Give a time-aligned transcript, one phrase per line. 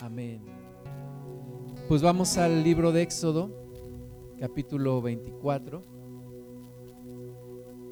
[0.00, 0.40] Amén.
[1.88, 3.50] Pues vamos al libro de Éxodo,
[4.38, 5.82] capítulo 24.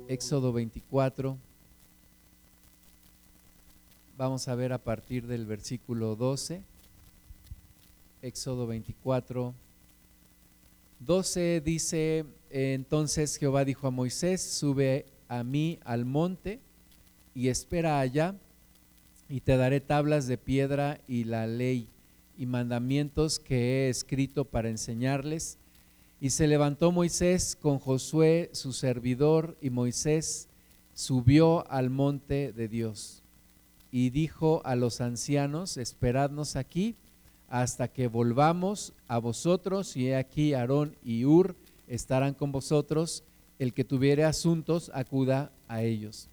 [0.07, 1.37] Éxodo 24.
[4.17, 6.63] Vamos a ver a partir del versículo 12.
[8.23, 9.53] Éxodo 24.
[11.01, 16.61] 12 dice, entonces Jehová dijo a Moisés, sube a mí al monte
[17.35, 18.37] y espera allá,
[19.29, 21.89] y te daré tablas de piedra y la ley
[22.37, 25.59] y mandamientos que he escrito para enseñarles.
[26.21, 30.49] Y se levantó Moisés con Josué, su servidor, y Moisés
[30.95, 33.23] subió al monte de Dios.
[33.91, 36.97] Y dijo a los ancianos, esperadnos aquí
[37.49, 41.55] hasta que volvamos a vosotros, y he aquí Aarón y Ur
[41.87, 43.23] estarán con vosotros,
[43.59, 46.29] el que tuviere asuntos acuda a ellos.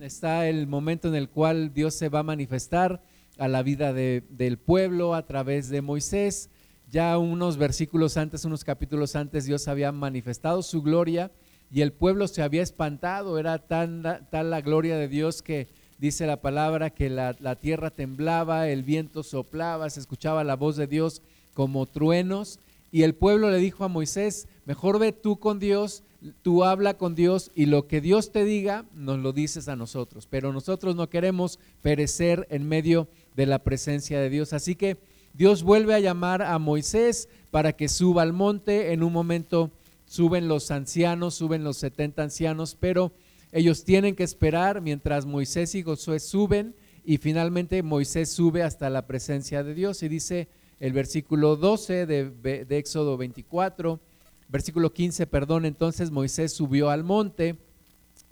[0.00, 3.00] Está el momento en el cual Dios se va a manifestar
[3.38, 6.50] a la vida del pueblo a través de Moisés.
[6.90, 11.32] Ya unos versículos antes, unos capítulos antes, Dios había manifestado su gloria
[11.72, 13.38] y el pueblo se había espantado.
[13.38, 15.68] Era tan, tal la gloria de Dios que
[15.98, 20.76] dice la palabra que la, la tierra temblaba, el viento soplaba, se escuchaba la voz
[20.76, 22.60] de Dios como truenos.
[22.92, 26.04] Y el pueblo le dijo a Moisés, mejor ve tú con Dios,
[26.42, 30.28] tú habla con Dios y lo que Dios te diga nos lo dices a nosotros.
[30.30, 34.52] Pero nosotros no queremos perecer en medio de la presencia de Dios.
[34.52, 34.96] Así que
[35.32, 38.92] Dios vuelve a llamar a Moisés para que suba al monte.
[38.92, 39.72] En un momento
[40.06, 43.12] suben los ancianos, suben los 70 ancianos, pero
[43.50, 46.74] ellos tienen que esperar mientras Moisés y Josué suben
[47.04, 50.02] y finalmente Moisés sube hasta la presencia de Dios.
[50.02, 52.30] Y dice el versículo 12 de,
[52.64, 54.00] de Éxodo 24,
[54.48, 57.56] versículo 15, perdón, entonces Moisés subió al monte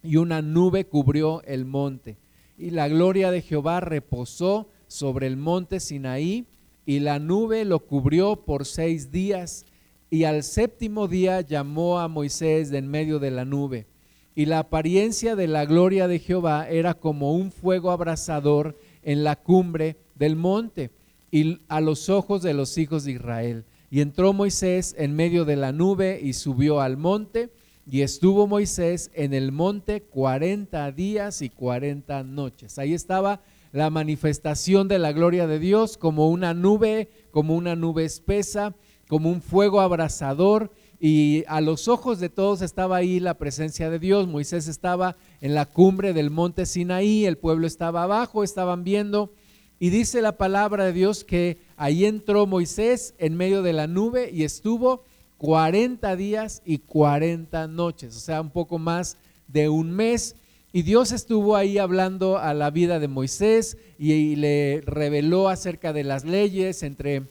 [0.02, 2.16] y una nube cubrió el monte.
[2.56, 6.46] Y la gloria de Jehová reposó sobre el monte Sinaí,
[6.84, 9.64] y la nube lo cubrió por seis días,
[10.10, 13.86] y al séptimo día llamó a Moisés de en medio de la nube.
[14.34, 19.36] Y la apariencia de la gloria de Jehová era como un fuego abrasador en la
[19.36, 20.90] cumbre del monte,
[21.30, 23.64] y a los ojos de los hijos de Israel.
[23.90, 27.50] Y entró Moisés en medio de la nube y subió al monte,
[27.90, 32.78] y estuvo Moisés en el monte cuarenta días y cuarenta noches.
[32.78, 33.40] Ahí estaba
[33.72, 38.74] la manifestación de la gloria de Dios como una nube, como una nube espesa,
[39.08, 40.70] como un fuego abrasador.
[41.00, 44.28] Y a los ojos de todos estaba ahí la presencia de Dios.
[44.28, 49.32] Moisés estaba en la cumbre del monte Sinaí, el pueblo estaba abajo, estaban viendo.
[49.80, 54.30] Y dice la palabra de Dios que ahí entró Moisés en medio de la nube
[54.32, 55.02] y estuvo
[55.38, 59.16] 40 días y 40 noches, o sea, un poco más
[59.48, 60.36] de un mes
[60.74, 66.02] y Dios estuvo ahí hablando a la vida de Moisés y, le reveló acerca de
[66.02, 67.24] las leyes, entre,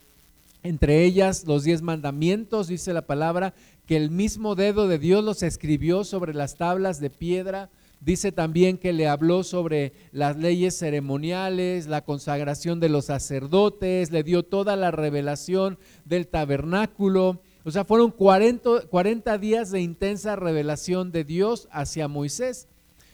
[0.62, 3.56] entre ellas los diez mandamientos, dice la palabra,
[3.88, 7.69] que el mismo dedo de Dios los escribió sobre las tablas de piedra.
[8.00, 14.23] Dice también que le habló sobre las leyes ceremoniales, la consagración de los sacerdotes, le
[14.23, 17.41] dio toda la revelación del tabernáculo.
[17.63, 22.68] O sea, fueron 40, 40 días de intensa revelación de Dios hacia Moisés.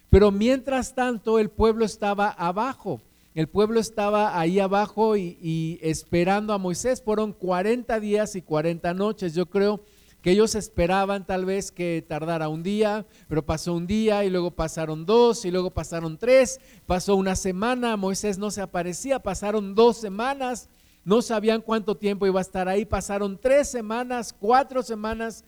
[0.09, 3.01] Pero mientras tanto el pueblo estaba abajo.
[3.35, 7.01] El pueblo estaba ahí abajo y, esperando a Moisés.
[7.03, 9.35] Fueron 40 días y 40 noches.
[9.35, 9.81] Yo creo
[10.21, 14.49] que ellos esperaban tal vez que tardara un día, pero pasó un día y luego
[14.51, 19.97] pasaron dos y luego pasaron tres, pasó una semana, Moisés no se aparecía, pasaron dos
[19.97, 20.69] semanas,
[21.05, 25.45] no sabían cuánto tiempo iba a estar ahí, pasaron tres semanas, cuatro semanas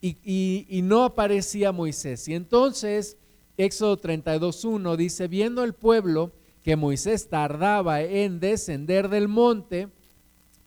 [0.00, 0.16] y,
[0.68, 2.28] y no aparecía Moisés.
[2.28, 3.18] Y entonces
[3.56, 6.32] Éxodo 32.1 dice, viendo el pueblo
[6.62, 9.88] que Moisés tardaba en descender del monte,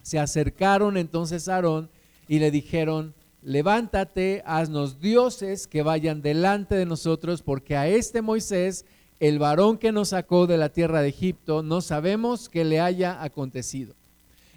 [0.01, 1.89] se acercaron entonces a Aarón
[2.27, 8.85] y le dijeron, levántate, haznos dioses que vayan delante de nosotros, porque a este Moisés,
[9.19, 13.21] el varón que nos sacó de la tierra de Egipto, no sabemos qué le haya
[13.21, 13.95] acontecido.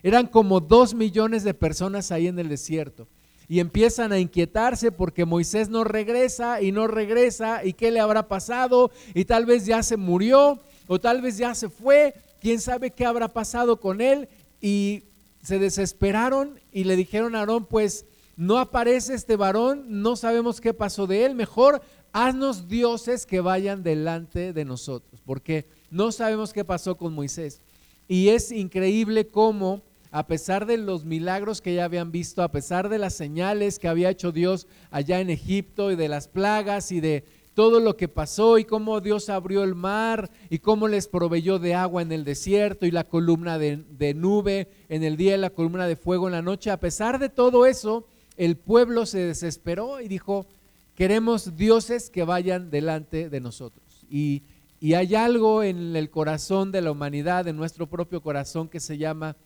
[0.02, 3.08] Eran como dos millones de personas ahí en el desierto
[3.50, 8.28] y empiezan a inquietarse porque Moisés no regresa y no regresa y qué le habrá
[8.28, 12.92] pasado y tal vez ya se murió o tal vez ya se fue, quién sabe
[12.92, 14.28] qué habrá pasado con él
[14.60, 15.02] y
[15.42, 18.06] se desesperaron y le dijeron a Aarón, pues
[18.36, 21.82] no aparece este varón, no sabemos qué pasó de él, mejor
[22.12, 27.60] haznos dioses que vayan delante de nosotros, porque no sabemos qué pasó con Moisés.
[28.06, 29.82] Y es increíble cómo
[30.12, 33.88] a pesar de los milagros que ya habían visto, a pesar de las señales que
[33.88, 37.24] había hecho Dios allá en Egipto y de las plagas y de
[37.54, 41.74] todo lo que pasó y cómo Dios abrió el mar y cómo les proveyó de
[41.74, 45.50] agua en el desierto y la columna de, de, nube en el día y la
[45.50, 46.70] columna de fuego en la noche.
[46.70, 48.06] A pesar de todo eso,
[48.36, 50.46] el pueblo se desesperó y dijo,
[50.94, 54.06] queremos dioses que vayan delante de nosotros.
[54.08, 54.42] Y,
[54.80, 58.96] y hay algo en el corazón de la humanidad, en nuestro propio corazón, que se
[58.96, 59.36] llama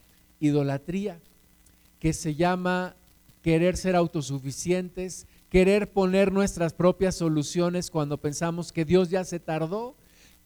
[0.46, 1.20] idolatría,
[1.98, 2.94] que se llama
[3.42, 9.94] querer ser autosuficientes, querer poner nuestras propias soluciones cuando pensamos que Dios ya se tardó.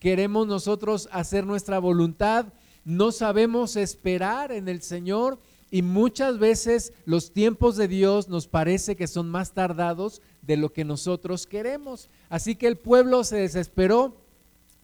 [0.00, 2.46] Queremos nosotros hacer nuestra voluntad,
[2.84, 5.38] no sabemos esperar en el Señor
[5.70, 10.72] y muchas veces los tiempos de Dios nos parece que son más tardados de lo
[10.72, 12.08] que nosotros queremos.
[12.28, 14.16] Así que el pueblo se desesperó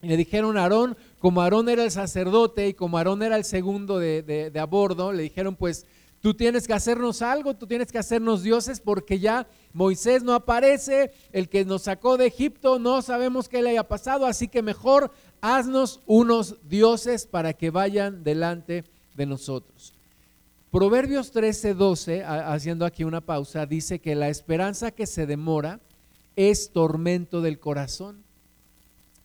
[0.05, 3.43] y le dijeron a Aarón, como Aarón era el sacerdote y como Aarón era el
[3.43, 5.87] segundo de, de, a bordo, le dijeron pues
[6.21, 11.11] tú tienes que hacernos algo, tú tienes que hacernos dioses porque ya Moisés no aparece,
[11.31, 15.11] el que nos sacó de Egipto, no sabemos qué le haya pasado, así que mejor
[15.41, 18.83] haznos unos dioses para que vayan delante
[19.15, 19.95] de nosotros.
[20.69, 25.79] Proverbios 13, 12, haciendo aquí una pausa, dice que la esperanza que se demora
[26.35, 28.24] es tormento del corazón.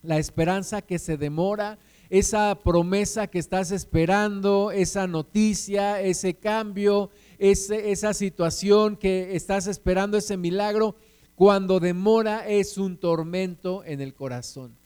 [0.03, 1.79] La esperanza que se demora
[2.11, 10.37] esa promesa que estás esperando, esa noticia, ese cambio, esa situación que estás esperando, ese
[10.37, 10.97] milagro,
[11.37, 14.77] cuando demora es un tormento en el corazón.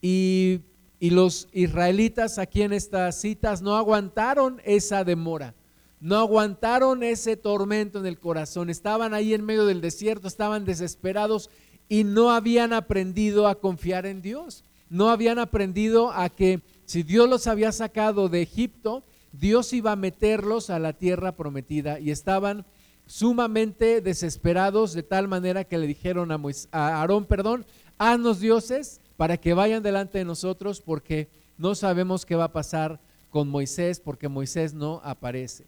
[0.00, 0.62] Y,
[0.98, 5.54] y los israelitas aquí en estas citas no aguantaron esa demora,
[6.00, 11.50] no aguantaron ese tormento en el corazón, estaban ahí en medio del desierto, estaban desesperados
[11.88, 14.64] y no habían aprendido a confiar en Dios
[14.94, 19.02] no habían aprendido a que si Dios los había sacado de Egipto,
[19.32, 22.64] Dios iba a meterlos a la tierra prometida y estaban
[23.06, 26.40] sumamente desesperados de tal manera que le dijeron a,
[26.70, 27.66] a Aarón, perdón,
[27.98, 31.28] haznos dioses para que vayan delante de nosotros porque
[31.58, 33.00] no sabemos qué va a pasar
[33.30, 35.66] con Moisés porque Moisés no aparece.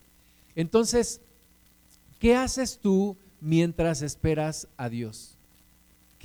[0.54, 1.20] Entonces,
[2.20, 5.35] ¿qué haces tú mientras esperas a Dios?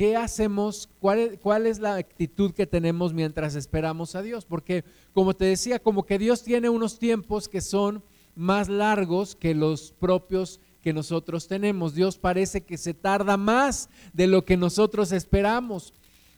[0.02, 0.90] ¿Qué hacemos?
[1.00, 4.46] ¿Cuál es, la actitud que tenemos mientras esperamos a Dios?
[4.46, 4.84] Porque,
[5.14, 8.04] como te decía, como que Dios tiene unos tiempos que son
[8.34, 11.94] más largos que los propios que nosotros tenemos.
[11.94, 15.94] Dios parece que se tarda más de lo que nosotros esperamos.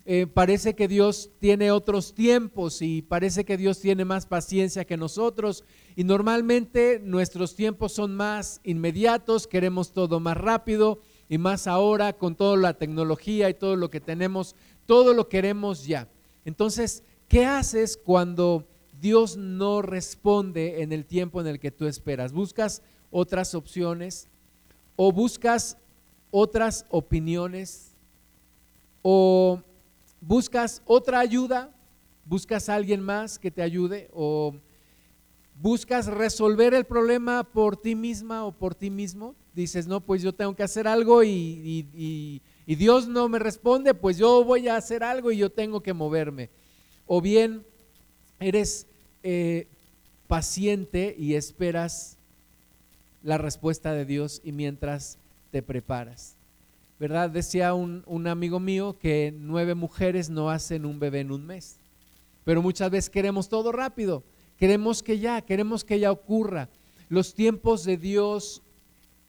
[0.06, 4.98] Eh, parece que Dios tiene otros tiempos y parece que Dios tiene más paciencia que
[4.98, 5.64] nosotros.
[5.96, 11.00] Y normalmente nuestros tiempos son más inmediatos, queremos todo más rápido
[11.34, 15.88] y más ahora con toda la tecnología y todo lo que tenemos, todo lo queremos
[15.88, 16.08] ya.
[16.46, 18.68] Entonces, ¿qué haces cuando
[19.02, 22.34] Dios no responde en el tiempo en el que tú esperas?
[22.34, 24.28] ¿Buscas otras opciones
[24.96, 25.80] o buscas
[26.30, 27.96] otras opiniones
[29.02, 29.60] o
[30.22, 31.72] buscas otra ayuda?
[32.26, 34.54] ¿Buscas a alguien más que te ayude o
[35.64, 39.34] buscas resolver el problema por ti misma o por ti mismo?
[39.56, 44.44] dices, no, pues yo tengo que hacer algo y, Dios no me responde, pues yo
[44.44, 46.50] voy a hacer algo y yo tengo que moverme.
[47.06, 47.64] O bien
[48.40, 48.88] eres
[49.22, 49.68] eh,
[50.28, 52.18] paciente y esperas
[53.22, 55.18] la respuesta de Dios y mientras
[55.52, 56.36] te preparas.
[57.00, 57.30] ¿Verdad?
[57.30, 61.78] Decía un, un amigo mío que nueve mujeres no hacen un bebé en un mes.
[62.44, 64.24] Pero muchas veces queremos todo rápido.
[64.58, 66.70] Queremos que ya, queremos que ya ocurra.
[67.10, 68.62] Los tiempos de Dios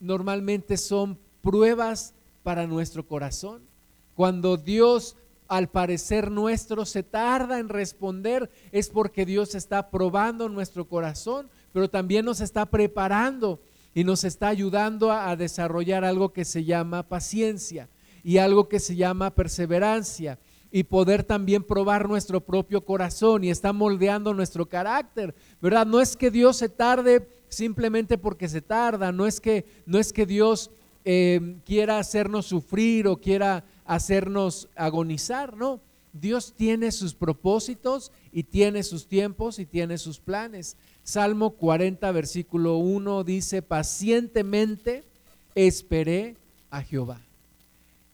[0.00, 3.62] normalmente son pruebas para nuestro corazón.
[4.14, 5.16] Cuando Dios,
[5.48, 11.90] al parecer nuestro, se tarda en responder, es porque Dios está probando nuestro corazón, pero
[11.90, 13.60] también nos está preparando
[13.94, 17.88] y nos está ayudando a, desarrollar algo que se llama paciencia
[18.22, 20.38] y algo que se llama perseverancia
[20.74, 25.86] y poder también probar nuestro propio corazón y está moldeando nuestro carácter, ¿verdad?
[25.86, 30.12] No es que Dios se tarde simplemente porque se tarda, no es que, no es
[30.12, 30.72] que Dios
[31.04, 35.80] eh, quiera hacernos sufrir o quiera hacernos agonizar, no.
[36.12, 40.76] Dios tiene sus propósitos y tiene sus tiempos y tiene sus planes.
[41.04, 45.04] Salmo 40, versículo 1 dice, pacientemente
[45.54, 46.36] esperé
[46.68, 47.23] a Jehová.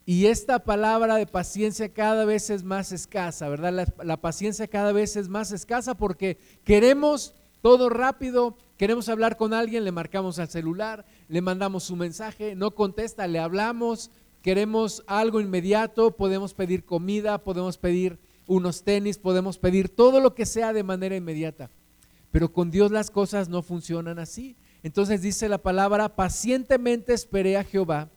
[0.07, 3.87] Y esta palabra de paciencia cada vez es más escasa, ¿verdad?
[4.03, 9.85] La, paciencia cada vez es más escasa porque queremos todo rápido, Queremos hablar con alguien,
[9.85, 16.17] le marcamos al celular, le mandamos su mensaje, no contesta, le hablamos, queremos algo inmediato,
[16.17, 21.15] podemos pedir comida, podemos pedir unos tenis, podemos pedir todo lo que sea de manera
[21.15, 21.69] inmediata.
[22.31, 24.57] Pero con Dios las cosas no funcionan así.
[24.83, 28.09] Entonces dice la palabra, pacientemente esperé a Jehová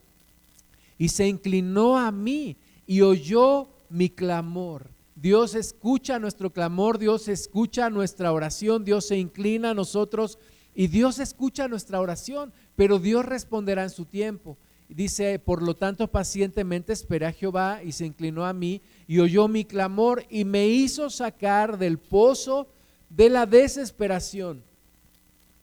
[1.03, 2.55] y se inclinó a mí
[2.87, 4.89] y oyó mi clamor.
[5.15, 10.39] Dios escucha nuestro clamor, Dios escucha nuestra oración, Dios se inclina a nosotros
[10.73, 14.57] y Dios escucha nuestra oración, pero Dios responderá en su tiempo.
[14.87, 19.49] Dice, por lo tanto, pacientemente esperé a Jehová y se inclinó a mí y oyó
[19.49, 22.69] mi clamor y me hizo sacar del pozo
[23.09, 24.63] de la desesperación.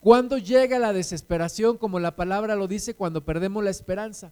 [0.01, 4.31] Cuando llega la desesperación, como la palabra lo dice, cuando perdemos la esperanza,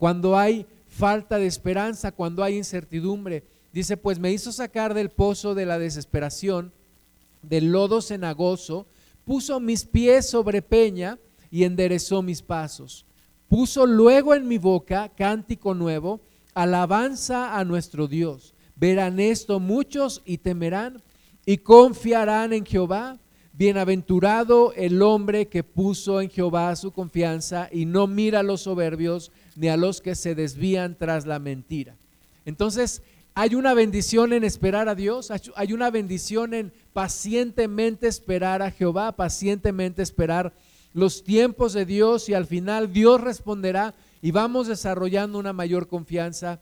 [0.00, 3.44] cuando hay falta de esperanza, cuando hay incertidumbre.
[3.70, 6.72] Dice, pues me hizo sacar del pozo de la desesperación,
[7.42, 8.86] del lodo cenagoso,
[9.26, 11.18] puso mis pies sobre peña
[11.50, 13.04] y enderezó mis pasos.
[13.46, 16.22] Puso luego en mi boca cántico nuevo,
[16.54, 18.54] alabanza a nuestro Dios.
[18.76, 21.02] Verán esto muchos y temerán
[21.44, 23.18] y confiarán en Jehová.
[23.52, 29.30] Bienaventurado el hombre que puso en Jehová su confianza y no mira a los soberbios
[29.56, 31.96] ni a los que se desvían tras la mentira.
[32.44, 33.02] Entonces,
[33.34, 39.12] hay una bendición en esperar a Dios, hay una bendición en pacientemente esperar a Jehová,
[39.12, 40.52] pacientemente esperar
[40.92, 46.60] los tiempos de Dios y al final Dios responderá y vamos desarrollando una mayor confianza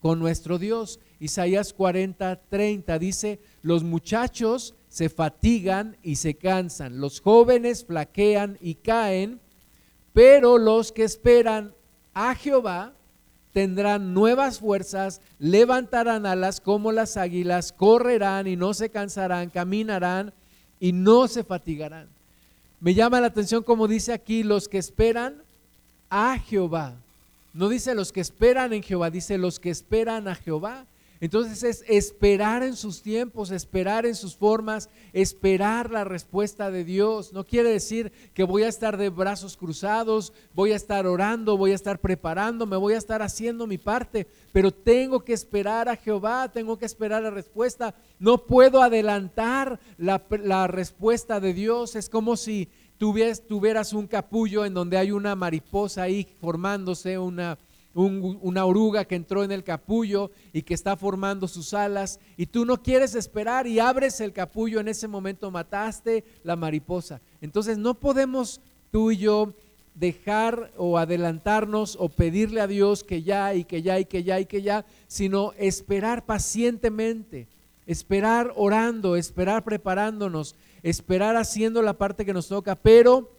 [0.00, 1.00] con nuestro Dios.
[1.20, 8.74] Isaías 40, 30 dice, los muchachos se fatigan y se cansan, los jóvenes flaquean y
[8.74, 9.40] caen,
[10.12, 11.74] pero los que esperan
[12.18, 12.92] a Jehová
[13.52, 20.32] tendrán nuevas fuerzas, levantarán alas como las águilas, correrán y no se cansarán, caminarán
[20.80, 22.08] y no se fatigarán.
[22.80, 25.36] Me llama la atención como dice aquí, los que esperan
[26.10, 26.94] a Jehová.
[27.54, 30.86] No dice los que esperan en Jehová, dice los que esperan a Jehová.
[31.20, 37.32] Entonces es esperar en sus tiempos, esperar en sus formas, esperar la respuesta de Dios.
[37.32, 41.72] No quiere decir que voy a estar de brazos cruzados, voy a estar orando, voy
[41.72, 45.96] a estar preparando, me voy a estar haciendo mi parte, pero tengo que esperar a
[45.96, 47.96] Jehová, tengo que esperar la respuesta.
[48.20, 51.96] No puedo adelantar la, la respuesta de Dios.
[51.96, 57.58] Es como si tuvieras un capullo en donde hay una mariposa ahí formándose, una
[57.94, 62.64] una oruga que entró en el capullo y que está formando sus alas y tú
[62.64, 67.20] no quieres esperar y abres el capullo, en ese momento mataste la mariposa.
[67.40, 69.54] Entonces no podemos tú y yo
[69.94, 74.38] dejar o adelantarnos o pedirle a Dios que ya y que ya y que ya
[74.38, 77.48] y que ya, sino esperar pacientemente,
[77.84, 83.37] esperar orando, esperar preparándonos, esperar haciendo la parte que nos toca, pero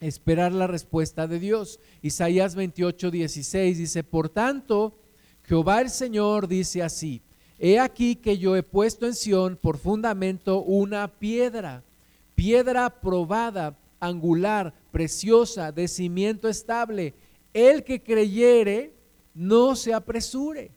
[0.00, 1.80] esperar la respuesta de Dios.
[2.02, 4.98] Isaías 28, 16 dice, por tanto,
[5.44, 7.22] Jehová el Señor dice así,
[7.58, 11.82] he aquí que yo he puesto en Sión por fundamento una piedra,
[12.34, 17.14] piedra probada, angular, preciosa, de cimiento estable.
[17.52, 18.94] El que creyere,
[19.34, 20.70] no se apresure.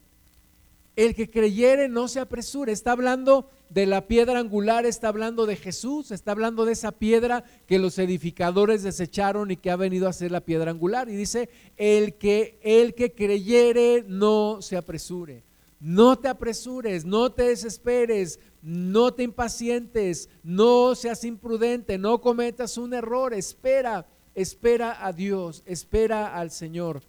[0.96, 2.72] El que creyere, no se apresure.
[2.72, 7.46] Está hablando de la piedra angular está hablando de Jesús, está hablando de esa piedra
[7.66, 11.08] que los edificadores desecharon y que ha venido a ser la piedra angular.
[11.08, 15.46] Y dice, el que, el que creyere no se apresure.
[15.80, 22.94] No te apresures, no te desesperes, no te impacientes, no seas imprudente, no cometas un
[22.94, 24.06] error, espera,
[24.36, 27.02] espera a Dios, espera al Señor.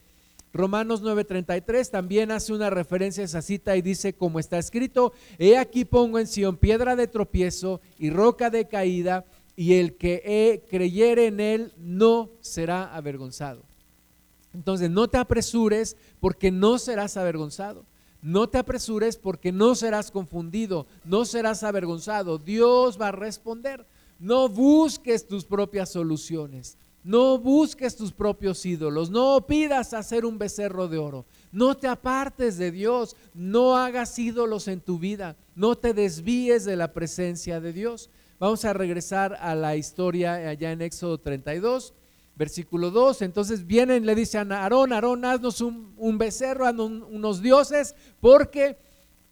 [0.52, 5.56] Romanos 9:33 también hace una referencia a esa cita y dice, como está escrito, he
[5.56, 11.26] aquí pongo en Sion piedra de tropiezo y roca de caída, y el que creyere
[11.26, 13.62] en él no será avergonzado.
[14.54, 17.84] Entonces, no te apresures porque no serás avergonzado.
[18.22, 22.38] No te apresures porque no serás confundido, no serás avergonzado.
[22.38, 23.84] Dios va a responder.
[24.20, 26.78] No busques tus propias soluciones.
[27.04, 32.58] No busques tus propios ídolos, no pidas hacer un becerro de oro, no te apartes
[32.58, 37.72] de Dios, no hagas ídolos en tu vida, no te desvíes de la presencia de
[37.72, 38.08] Dios.
[38.38, 41.92] Vamos a regresar a la historia allá en Éxodo 32,
[42.36, 43.22] versículo 2.
[43.22, 48.78] Entonces vienen, le dicen a Aarón, Aarón, haznos un, becerro, unos dioses, porque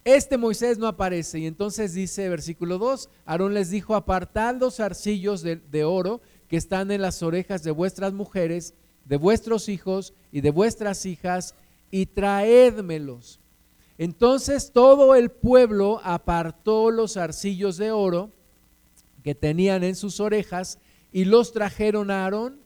[0.05, 1.39] este Moisés no aparece.
[1.39, 6.91] Y entonces dice versículo 2, Aarón les dijo, apartad los arcillos de oro que están
[6.91, 11.55] en las orejas de vuestras mujeres, de vuestros hijos y de vuestras hijas,
[11.93, 13.39] y traédmelos.
[13.99, 18.33] Entonces todo el pueblo apartó los arcillos de oro
[19.23, 20.81] que tenían en sus orejas
[21.13, 22.59] y los trajeron a Aarón,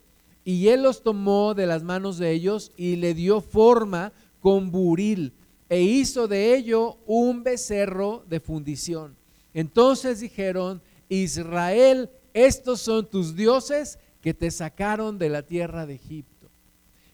[0.46, 5.34] y él los tomó de las manos de ellos y le dio forma con buril
[5.68, 9.14] e hizo de ello un becerro de fundición.
[9.52, 16.50] Entonces dijeron, Israel estos son tus dioses que te sacaron de la tierra de Egipto.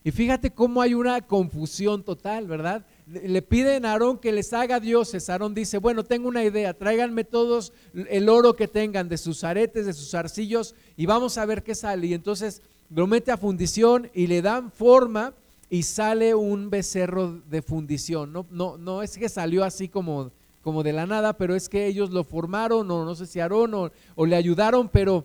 [0.02, 2.84] Y fíjate cómo hay una confusión total, ¿verdad?
[3.10, 5.28] le piden a Aarón que les haga dioses.
[5.28, 9.86] Aarón dice, bueno, tengo una idea, tráiganme todos el oro que tengan de sus aretes,
[9.86, 12.06] de sus arcillos y vamos a ver qué sale.
[12.06, 15.34] Y entonces lo mete a fundición y le dan forma
[15.68, 18.32] y sale un becerro de fundición.
[18.32, 20.30] No, no, no es que salió así como,
[20.62, 23.74] como de la nada, pero es que ellos lo formaron, o no sé si Aarón
[23.74, 25.24] o, o le ayudaron, pero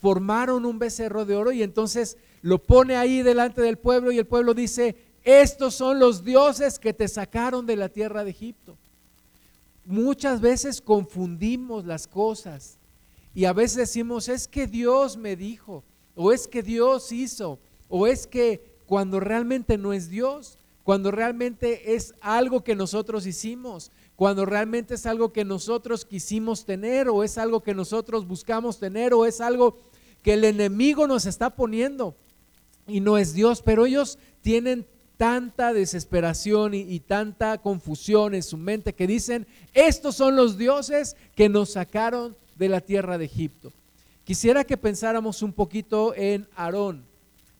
[0.00, 4.26] formaron un becerro de oro y entonces lo pone ahí delante del pueblo y el
[4.26, 8.76] pueblo dice, estos son los dioses que te sacaron de la tierra de Egipto.
[9.84, 12.78] Muchas veces confundimos las cosas
[13.34, 18.06] y a veces decimos, es que Dios me dijo, o es que Dios hizo, o
[18.06, 23.90] es que cuando realmente no es Dios, cuando realmente es algo que nosotros hicimos,
[24.20, 29.14] cuando realmente es algo que nosotros quisimos tener, o es algo que nosotros buscamos tener,
[29.14, 29.78] o es algo
[30.22, 32.14] que el enemigo nos está poniendo
[32.86, 34.86] y no es Dios, pero ellos tienen
[35.16, 41.48] tanta desesperación y, tanta confusión en su mente que dicen, estos son los dioses que
[41.48, 43.72] nos sacaron de la tierra de Egipto.
[44.24, 47.06] Quisiera que pensáramos un poquito en Aarón.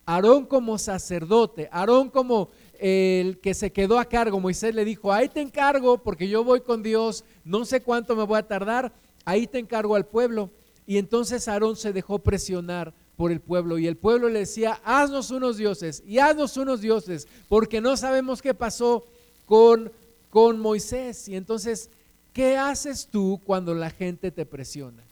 [0.04, 4.40] Aarón como sacerdote, Aarón como el que se quedó a cargo.
[4.40, 8.24] Moisés le dijo, ahí te encargo porque yo voy con Dios, no sé cuánto me
[8.24, 8.92] voy a tardar,
[9.24, 10.50] ahí te encargo al pueblo.
[10.86, 15.30] Y entonces Aarón se dejó presionar por el pueblo y el pueblo le decía, haznos
[15.30, 19.04] unos dioses y haznos unos dioses, porque no sabemos qué pasó
[19.44, 19.92] con,
[20.30, 21.28] con Moisés.
[21.28, 21.90] Y entonces,
[22.32, 25.04] ¿qué haces tú cuando la gente te presiona?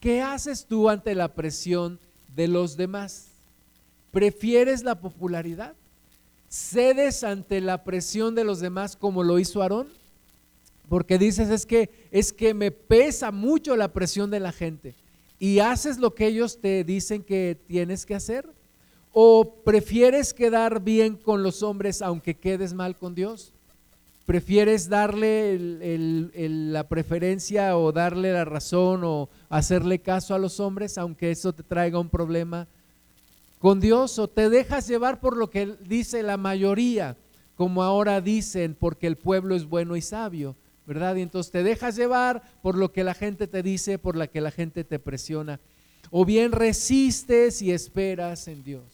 [0.00, 1.98] ¿Qué haces tú ante la presión
[2.34, 3.28] de los demás?
[4.10, 5.74] ¿Prefieres la popularidad?
[6.48, 9.88] ¿Cedes ante la presión de los demás como lo hizo Aarón?
[10.88, 14.94] Porque dices, es que es que me pesa mucho la presión de la gente
[15.38, 18.48] y haces lo que ellos te dicen que tienes que hacer?
[19.12, 23.52] ¿O prefieres quedar bien con los hombres aunque quedes mal con Dios?
[24.26, 31.30] ¿Prefieres darle la preferencia o darle la razón o hacerle caso a los hombres aunque
[31.30, 32.66] eso te traiga un problema
[33.58, 34.18] con Dios?
[34.18, 37.16] ¿O te dejas llevar por lo que dice la mayoría,
[37.54, 40.56] como ahora dicen, porque el pueblo es bueno y sabio?
[40.86, 41.16] ¿verdad?
[41.16, 44.40] Y entonces te dejas llevar por lo que la gente te dice, por la que
[44.40, 45.60] la gente te presiona.
[46.10, 48.84] O bien resistes y esperas en Dios.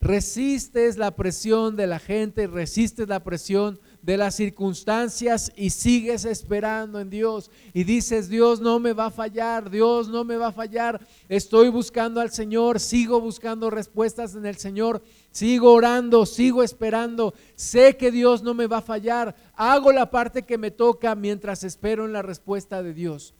[0.00, 7.00] Resistes la presión de la gente, resistes la presión de las circunstancias y sigues esperando
[7.00, 10.52] en Dios y dices, Dios no me va a fallar, Dios no me va a
[10.52, 17.34] fallar, estoy buscando al Señor, sigo buscando respuestas en el Señor, sigo orando, sigo esperando,
[17.56, 21.64] sé que Dios no me va a fallar, hago la parte que me toca mientras
[21.64, 23.34] espero en la respuesta de Dios.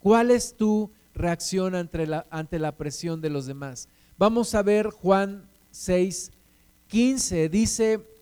[0.00, 3.90] ¿Cuál es tu reacción ante la, ante la presión de los demás?
[4.16, 6.32] Vamos a ver Juan 6,
[6.88, 8.13] 15, dice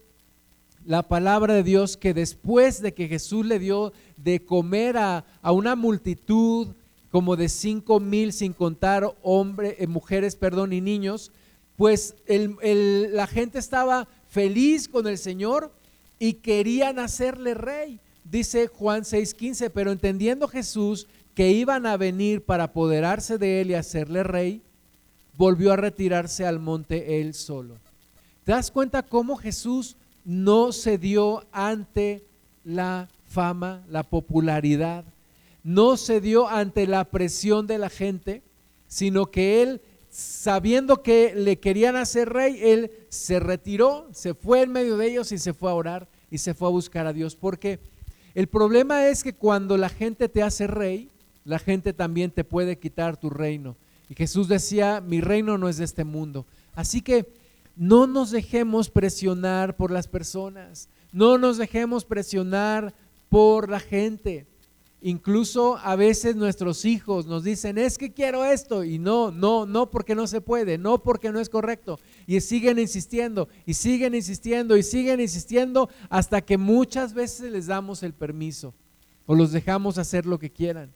[0.84, 5.76] la palabra de Dios que después de que Jesús le dio de comer a, una
[5.76, 6.68] multitud
[7.10, 11.30] como de cinco mil sin contar hombres, eh, mujeres, perdón, y niños,
[11.76, 15.72] pues la gente estaba feliz con el Señor
[16.18, 18.00] y querían hacerle rey.
[18.24, 23.74] Dice Juan 6:15, pero entendiendo Jesús que iban a venir para apoderarse de él y
[23.74, 24.62] hacerle rey,
[25.36, 27.78] volvió a retirarse al monte él solo.
[28.44, 32.24] ¿Te das cuenta cómo Jesús no se dio ante
[32.64, 35.04] la fama, la popularidad,
[35.64, 38.42] no se dio ante la presión de la gente,
[38.88, 39.80] sino que él,
[40.11, 45.32] sabiendo que le querían hacer rey, él se retiró, se fue en medio de ellos
[45.32, 47.37] y se fue a orar y se fue a buscar a Dios.
[47.37, 47.80] Porque
[48.35, 51.11] el problema es que cuando la gente te hace rey,
[51.44, 53.76] la gente también te puede quitar tu reino.
[54.08, 56.46] Y Jesús decía, mi reino no es de este mundo.
[56.74, 57.26] Así que
[57.76, 62.94] no nos dejemos presionar por las personas, no nos dejemos presionar
[63.28, 64.46] por la gente.
[65.04, 69.90] Incluso a veces nuestros hijos nos dicen, es que quiero esto, y no, no, no
[69.90, 71.98] porque no se puede, no porque no es correcto.
[72.26, 78.04] Y siguen insistiendo, y siguen insistiendo, y siguen insistiendo hasta que muchas veces les damos
[78.04, 78.74] el permiso
[79.26, 80.90] o los dejamos hacer lo que quieran.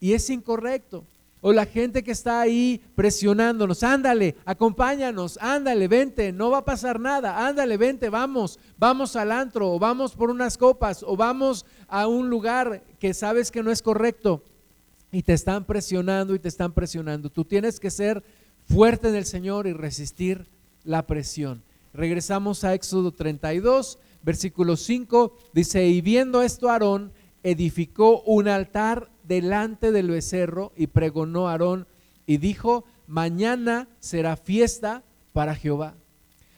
[0.00, 1.04] Y es incorrecto.
[1.42, 7.00] O la gente que está ahí presionándonos, ándale, acompáñanos, ándale, vente, no va a pasar
[7.00, 12.06] nada, ándale, vente, vamos, vamos al antro, o vamos por unas copas, o vamos a
[12.08, 14.42] un lugar que sabes que no es correcto.
[15.12, 17.30] Y te están presionando y te están presionando.
[17.30, 18.22] Tú tienes que ser
[18.68, 20.46] fuerte en el Señor y resistir
[20.84, 21.62] la presión.
[21.92, 29.92] Regresamos a Éxodo 32, versículo 5, dice, y viendo esto Aarón, edificó un altar delante
[29.92, 31.86] del becerro y pregonó a Aarón
[32.26, 35.94] y dijo, mañana será fiesta para Jehová.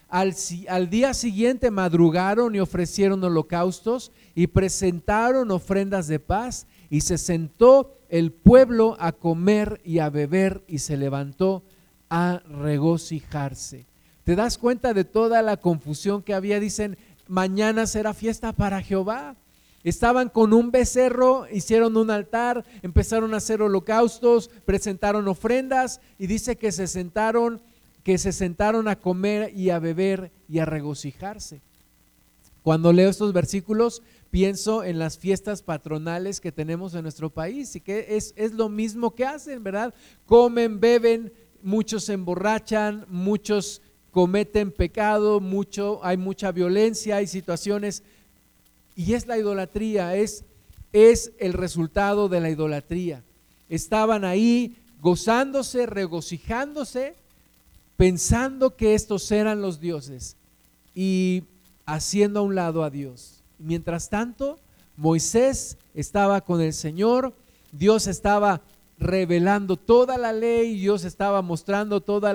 [0.08, 0.34] Al,
[0.68, 7.94] al, día siguiente madrugaron y ofrecieron holocaustos y presentaron ofrendas de paz y se sentó
[8.08, 11.62] el pueblo a comer y a beber y se levantó
[12.08, 13.84] a regocijarse.
[14.24, 16.58] ¿Te das cuenta de toda la confusión que había?
[16.58, 16.96] Dicen,
[17.28, 19.36] mañana será fiesta para Jehová.
[19.84, 26.56] Estaban con un becerro, hicieron un altar, empezaron a hacer holocaustos, presentaron ofrendas y dice
[26.56, 27.60] que se sentaron,
[28.04, 31.62] que se sentaron a comer y a beber y a regocijarse.
[32.62, 37.80] Cuando leo estos versículos, pienso en las fiestas patronales que tenemos en nuestro país y
[37.80, 39.92] que es, es lo mismo que hacen, ¿verdad?
[40.26, 48.04] Comen, beben, muchos se emborrachan, muchos cometen pecado, mucho, hay mucha violencia, hay situaciones
[48.96, 50.44] y es la idolatría, es,
[50.92, 53.22] es el resultado de la idolatría.
[53.68, 57.14] Estaban ahí gozándose, regocijándose,
[57.96, 60.36] pensando que estos eran los dioses
[60.94, 61.44] y
[61.86, 63.42] haciendo a un lado a Dios.
[63.58, 64.58] Mientras tanto,
[64.96, 67.34] Moisés estaba con el Señor,
[67.72, 68.60] Dios estaba
[68.98, 72.28] revelando toda la ley, Dios estaba mostrando todo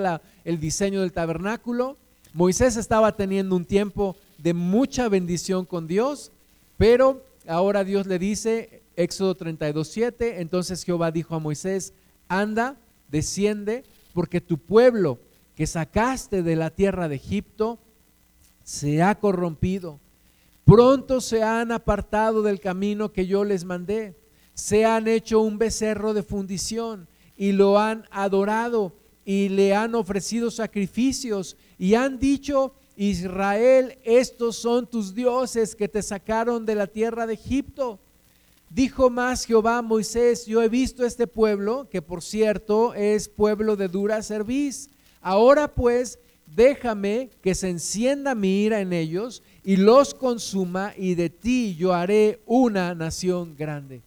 [0.44, 1.96] el diseño del tabernáculo.
[2.34, 6.30] Moisés estaba teniendo un tiempo de mucha bendición con Dios
[6.78, 11.92] pero ahora Dios le dice, Éxodo 32, 7, entonces Jehová dijo a Moisés,
[12.28, 12.76] anda,
[13.08, 15.18] desciende, porque tu pueblo
[15.54, 17.78] que sacaste de la tierra de Egipto
[18.62, 19.98] se ha corrompido.
[20.64, 24.14] Pronto se han apartado del camino que yo les mandé.
[24.54, 28.92] Se han hecho un becerro de fundición y lo han adorado
[29.24, 36.02] y le han ofrecido sacrificios y han dicho, Israel, estos son tus dioses que te
[36.02, 38.00] sacaron de la tierra de Egipto.
[38.70, 43.76] Dijo más Jehová a Moisés, yo he visto este pueblo, que por cierto es pueblo
[43.76, 44.90] de dura cerviz.
[45.22, 46.18] Ahora pues,
[46.56, 51.94] déjame que se encienda mi ira en ellos y los consuma, y de ti yo
[51.94, 54.02] haré una nación grande.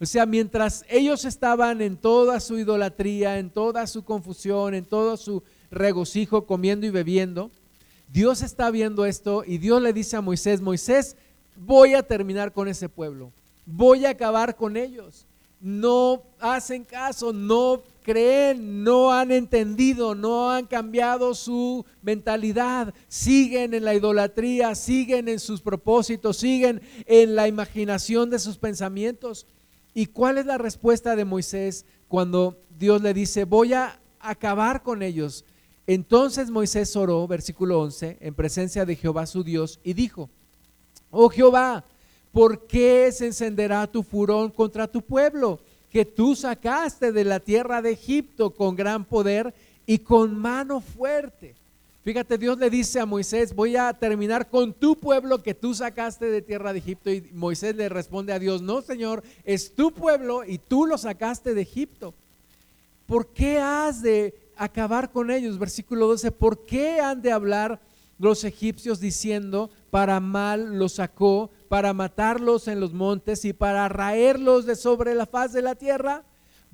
[0.00, 5.16] O sea, mientras ellos estaban en toda su idolatría, en toda su confusión, en todo
[5.16, 7.52] su regocijo, comiendo y bebiendo,
[8.12, 11.16] Dios está viendo esto y Dios le dice a Moisés, Moisés,
[11.56, 13.32] voy a terminar con ese pueblo,
[13.66, 15.26] voy a acabar con ellos.
[15.60, 23.84] No hacen caso, no creen, no han entendido, no han cambiado su mentalidad, siguen en
[23.84, 29.46] la idolatría, siguen en sus propósitos, siguen en la imaginación de sus pensamientos.
[29.94, 35.02] ¿Y cuál es la respuesta de Moisés cuando Dios le dice, voy a acabar con
[35.02, 35.44] ellos?
[35.88, 40.28] Entonces Moisés oró, versículo 11, en presencia de Jehová su Dios, y dijo,
[41.10, 41.82] oh Jehová,
[42.30, 45.58] ¿por qué se encenderá tu furón contra tu pueblo,
[45.90, 49.54] que tú sacaste de la tierra de Egipto con gran poder
[49.86, 51.54] y con mano fuerte?
[52.04, 56.26] Fíjate, Dios le dice a Moisés, voy a terminar con tu pueblo que tú sacaste
[56.26, 57.10] de tierra de Egipto.
[57.10, 61.54] Y Moisés le responde a Dios, no, Señor, es tu pueblo y tú lo sacaste
[61.54, 62.12] de Egipto.
[63.06, 65.58] ¿Por qué has de acabar con ellos.
[65.58, 67.80] Versículo 12, ¿por qué han de hablar
[68.18, 74.66] los egipcios diciendo, para mal los sacó, para matarlos en los montes y para raerlos
[74.66, 76.24] de sobre la faz de la tierra?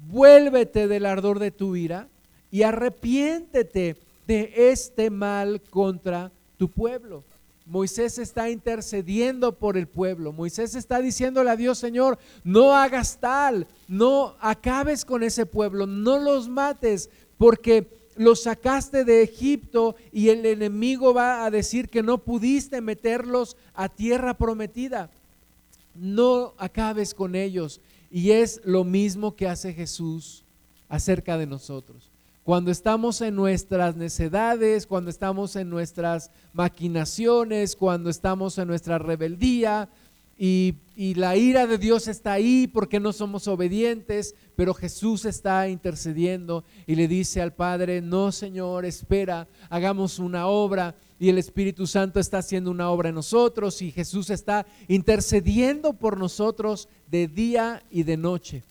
[0.08, 2.08] Vuélvete del ardor de tu ira
[2.50, 7.22] y arrepiéntete de este mal contra tu pueblo.
[7.66, 10.32] Moisés está intercediendo por el pueblo.
[10.32, 16.18] Moisés está diciéndole a Dios, Señor, no hagas tal, no acabes con ese pueblo, no
[16.18, 22.18] los mates, porque los sacaste de Egipto y el enemigo va a decir que no
[22.18, 25.10] pudiste meterlos a tierra prometida.
[25.94, 27.80] No acabes con ellos.
[28.10, 30.44] Y es lo mismo que hace Jesús
[30.88, 32.10] acerca de nosotros.
[32.44, 39.88] Cuando estamos en nuestras necedades, cuando estamos en nuestras maquinaciones, cuando estamos en nuestra rebeldía,
[40.38, 46.64] y, la ira de Dios está ahí porque no somos obedientes, pero Jesús está intercediendo
[46.86, 52.20] y le dice al Padre, no Señor, espera, hagamos una obra y el Espíritu Santo
[52.20, 58.04] está haciendo una obra en nosotros y Jesús está intercediendo por nosotros de día y
[58.04, 58.62] de noche.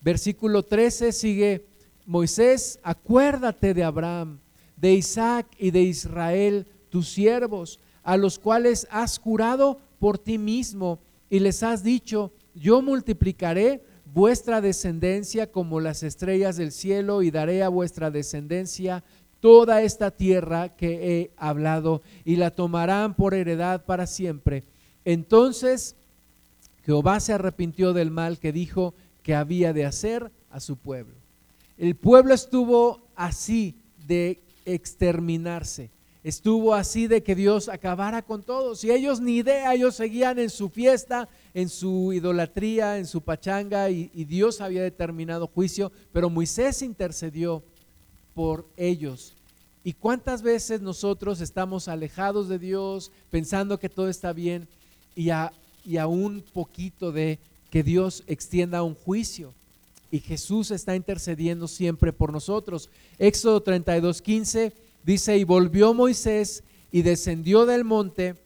[0.00, 1.66] Versículo 13 sigue
[2.06, 4.38] Moisés, acuérdate de Abraham,
[4.76, 10.98] de Isaac y de Israel, tus siervos, a los cuales has curado por ti mismo
[11.30, 13.80] y les has dicho, yo multiplicaré
[14.12, 19.02] vuestra descendencia como las estrellas del cielo y daré a vuestra descendencia
[19.40, 24.64] toda esta tierra que he hablado y la tomarán por heredad para siempre.
[25.06, 25.96] Entonces
[26.84, 31.14] Jehová se arrepintió del mal que dijo que había de hacer a su pueblo.
[31.78, 33.74] El pueblo estuvo así
[34.06, 35.88] de exterminarse
[36.24, 38.82] estuvo así de que Dios acabara con todos.
[38.82, 43.90] Y ellos ni idea, ellos seguían en su fiesta, en su idolatría, en su pachanga,
[43.90, 47.62] y, Dios había determinado juicio, pero Moisés intercedió
[48.34, 49.34] por ellos.
[49.84, 54.66] ¿Y cuántas veces nosotros estamos alejados de Dios, pensando que todo está bien,
[55.14, 55.52] y a,
[55.84, 57.38] y a un poquito de
[57.70, 59.52] que Dios extienda un juicio?
[60.10, 62.88] Y Jesús está intercediendo siempre por nosotros.
[63.18, 68.36] Éxodo 32, 15 dice, y volvió Moisés y descendió del monte,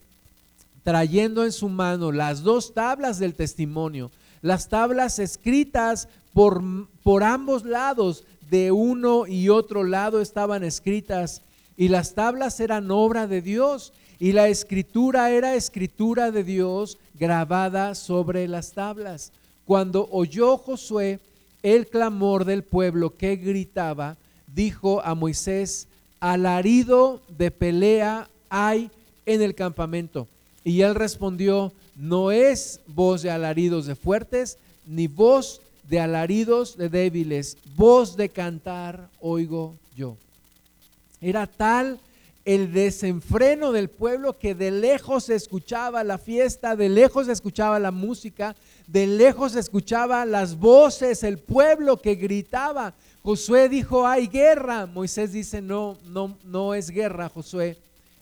[0.82, 6.62] trayendo en su mano las dos tablas del testimonio, las tablas escritas por,
[7.02, 11.42] por ambos lados, de uno y otro lado estaban escritas,
[11.76, 17.94] y las tablas eran obra de Dios, y la escritura era escritura de Dios grabada
[17.94, 19.32] sobre las tablas.
[19.64, 21.20] Cuando oyó Josué
[21.62, 24.16] el clamor del pueblo que gritaba,
[24.46, 25.86] dijo a Moisés,
[26.20, 28.90] alarido de pelea hay
[29.26, 30.28] en el campamento.
[30.64, 36.88] Y él respondió, no es voz de alaridos de fuertes, ni voz de alaridos de
[36.88, 40.16] débiles, voz de cantar oigo yo.
[41.20, 41.98] Era tal
[42.44, 47.78] el desenfreno del pueblo que de lejos se escuchaba la fiesta, de lejos se escuchaba
[47.78, 52.94] la música, de lejos se escuchaba las voces, el pueblo que gritaba.
[53.28, 54.86] Josué dijo, hay guerra.
[54.86, 57.76] Moisés dice, no, no, no es guerra, Josué.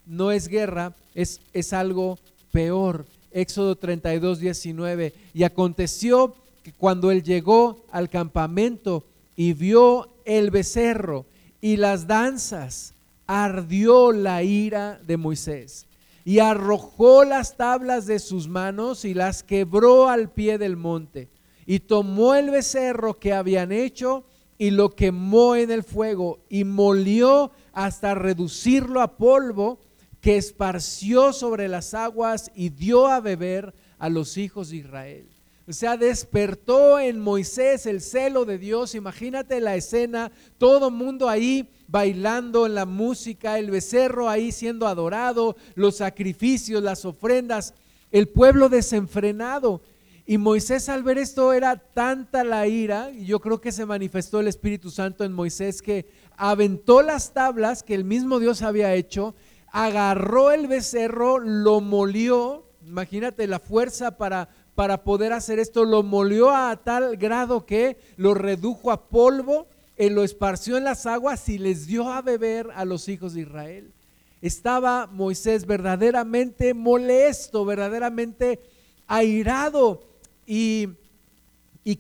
[0.05, 2.19] No es guerra, es, es algo
[2.51, 3.07] peor.
[3.31, 5.15] Éxodo 32, 19.
[5.33, 9.05] Y aconteció que cuando él llegó al campamento
[9.37, 11.25] y vio el becerro
[11.61, 12.93] y las danzas,
[13.29, 15.87] ardió la ira de Moisés
[16.25, 21.29] y arrojó las tablas de sus manos y las quebró al pie del monte
[21.65, 24.25] y tomó el becerro que habían hecho
[24.59, 29.81] y lo quemó en el fuego y molió hasta reducirlo a polvo
[30.21, 35.29] que esparció sobre las aguas y dio a beber a los hijos de Israel.
[35.69, 38.95] O sea, despertó en Moisés el celo de Dios.
[38.95, 45.57] Imagínate la escena, todo mundo ahí bailando en la música, el becerro ahí siendo adorado,
[45.75, 47.75] los sacrificios, las ofrendas,
[48.13, 49.83] el pueblo desenfrenado.
[50.27, 54.41] Y Moisés al ver esto era tanta la ira, y yo creo que se manifestó
[54.41, 59.35] el Espíritu Santo en Moisés que aventó las tablas que el mismo Dios había hecho,
[59.71, 66.55] agarró el becerro, lo molió, imagínate la fuerza para para poder hacer esto, lo molió
[66.55, 69.67] a tal grado que lo redujo a polvo,
[69.99, 73.41] y lo esparció en las aguas y les dio a beber a los hijos de
[73.41, 73.95] Israel.
[74.43, 78.61] Estaba Moisés verdaderamente molesto, verdaderamente
[79.07, 80.06] airado.
[80.47, 80.89] Y,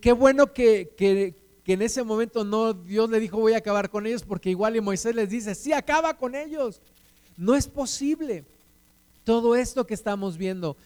[0.01, 1.35] qué bueno que,
[1.67, 4.81] en ese momento no Dios le dijo voy a acabar con ellos, porque igual y
[4.81, 6.81] Moisés les dice, sí, acaba con ellos.
[7.37, 8.45] No es posible
[9.25, 10.77] todo esto que estamos viendo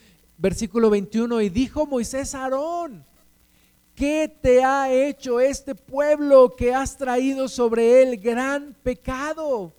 [0.41, 3.05] versículo 21, y dijo Moisés a Aarón,
[3.95, 9.75] ¿qué te ha hecho este pueblo que has traído sobre él gran pecado?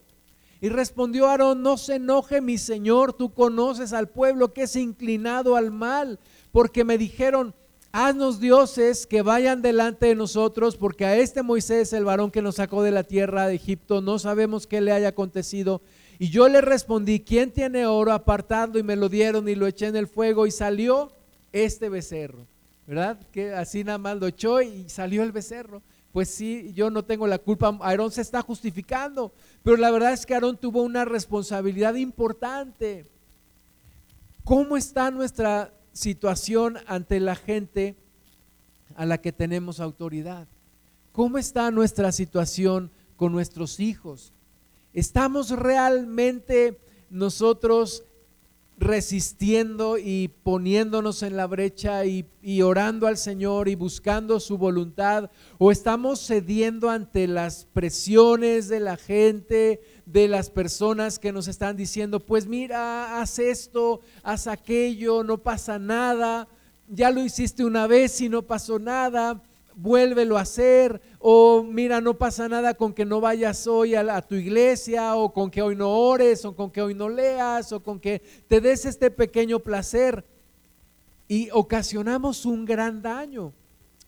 [0.62, 5.56] Y respondió Aarón, no se enoje mi Señor, tú conoces al pueblo que es inclinado
[5.56, 6.20] al mal,
[6.52, 7.56] porque me dijeron,
[7.92, 12.56] haznos dioses que vayan delante de nosotros, porque a este Moisés, el varón que nos
[12.56, 15.82] sacó de la tierra de Egipto, no sabemos qué le haya acontecido.
[16.18, 18.78] Y yo le respondí, ¿quién tiene oro apartando?
[18.78, 21.12] Y me lo dieron y lo eché en el fuego y salió
[21.52, 22.46] este becerro.
[22.88, 23.20] ¿Verdad?
[23.32, 25.82] Que así nada más lo echó y salió el becerro.
[26.12, 27.78] Pues sí, yo no tengo la culpa.
[27.82, 29.32] Aarón se está justificando.
[29.64, 33.06] Pero la verdad es que Aarón tuvo una responsabilidad importante.
[34.44, 37.96] ¿Cómo está nuestra situación ante la gente
[38.96, 40.48] a la que tenemos autoridad?
[41.12, 44.34] ¿Cómo está nuestra situación con nuestros hijos?
[44.94, 48.04] ¿Estamos realmente nosotros
[48.82, 52.26] resistiendo y poniéndonos en la brecha y,
[52.64, 55.30] orando al Señor y buscando su voluntad?
[55.60, 61.78] ¿O estamos cediendo ante las presiones de la gente, de las personas que nos están
[61.78, 66.48] diciendo, pues mira, haz esto, haz aquello, no pasa nada,
[66.90, 69.42] ya lo hiciste una vez y no pasó nada?
[69.76, 74.36] Vuélvelo a hacer, o mira, no pasa nada con que no vayas hoy a, tu
[74.36, 78.00] iglesia, o con que hoy no ores, o con que hoy no leas, o con
[78.00, 80.26] que te des este pequeño placer.
[81.28, 83.54] Y ocasionamos un gran daño,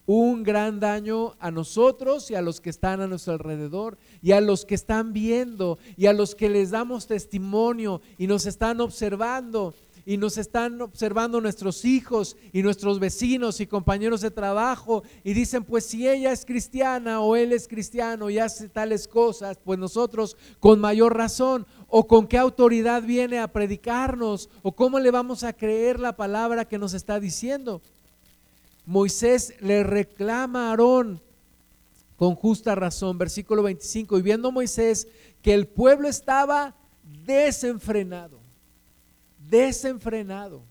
[0.06, 4.42] un gran daño a nosotros y a los que están a nuestro alrededor, y a
[4.42, 9.74] los que están viendo, y a los que les damos testimonio y nos están observando.
[10.06, 15.64] Y nos están observando nuestros hijos y nuestros vecinos y compañeros de trabajo y dicen,
[15.64, 20.36] pues si ella es cristiana o él es cristiano y hace tales cosas, pues nosotros
[20.60, 25.54] con mayor razón o con qué autoridad viene a predicarnos o cómo le vamos a
[25.54, 27.82] creer la palabra que nos está diciendo.
[28.86, 31.22] Moisés le reclama a Aarón
[32.18, 35.08] con justa razón, versículo 25, y viendo Moisés
[35.42, 36.76] que el pueblo estaba
[37.26, 38.40] desenfrenado,
[39.54, 40.64] desenfrenado.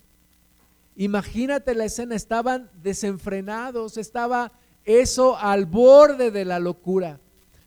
[0.97, 4.51] Imagínate la escena, estaban desenfrenados, estaba
[4.85, 7.21] eso al borde de la locura,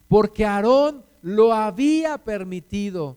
[0.09, 3.15] porque Aarón lo había permitido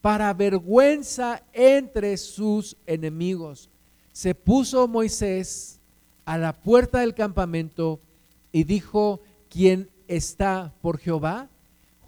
[0.00, 3.68] para vergüenza entre sus enemigos.
[4.12, 5.80] Se puso Moisés
[6.24, 7.98] a la puerta del campamento
[8.52, 11.48] y dijo, ¿quién está por Jehová?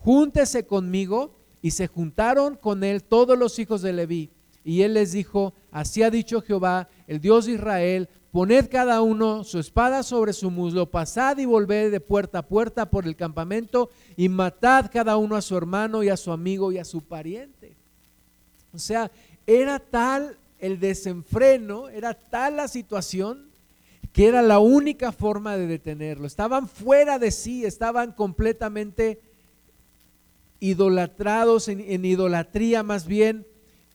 [0.04, 4.30] Júntese conmigo y se juntaron con él todos los hijos de Leví.
[4.64, 9.44] Y él les dijo, así ha dicho Jehová, el Dios de Israel, poned cada uno
[9.44, 13.90] su espada sobre su muslo, pasad y volved de puerta a puerta por el campamento
[14.16, 17.76] y matad cada uno a su hermano y a su amigo y a su pariente.
[18.72, 19.10] O sea,
[19.46, 23.52] era tal el desenfreno, era tal la situación
[24.12, 26.26] que era la única forma de detenerlo.
[26.26, 29.20] Estaban fuera de sí, estaban completamente
[30.60, 33.46] idolatrados, en, idolatría más bien,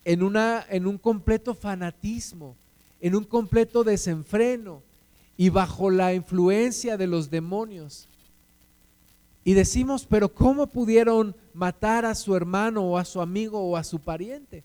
[0.04, 2.56] en, una, en un completo fanatismo,
[3.00, 4.82] en un completo desenfreno
[5.36, 8.08] y bajo la influencia de los demonios.
[9.44, 13.84] Y decimos, pero ¿cómo pudieron matar a su hermano o a su amigo o a
[13.84, 14.64] su pariente?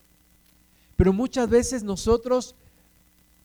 [0.96, 2.54] Pero muchas veces nosotros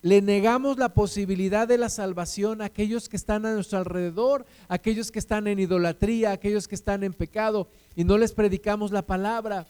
[0.01, 4.75] le negamos la posibilidad de la salvación a aquellos que están a nuestro alrededor, a
[4.75, 8.91] aquellos que están en idolatría, a aquellos que están en pecado y no les predicamos
[8.91, 9.65] la palabra.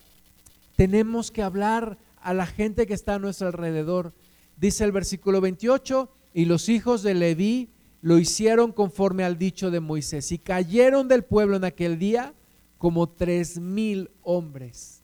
[0.75, 4.13] Tenemos que hablar a la gente que está a nuestro alrededor.
[4.58, 7.69] Dice el versículo 28, y los hijos de Leví
[8.01, 12.34] lo hicieron conforme al dicho de Moisés y cayeron del pueblo en aquel día
[12.77, 15.01] como tres mil hombres.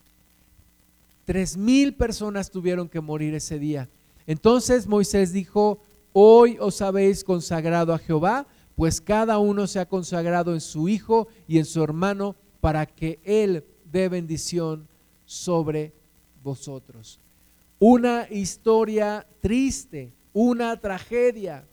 [1.25, 3.89] Tres mil personas tuvieron que morir ese día
[4.27, 5.79] entonces Moisés dijo,
[6.11, 11.27] hoy os habéis consagrado a Jehová, pues cada uno se ha consagrado en su hijo
[11.47, 14.87] y en su hermano para que él dé bendición
[15.25, 15.93] sobre
[16.45, 17.19] vosotros.
[17.79, 21.67] Una historia triste, una tragedia.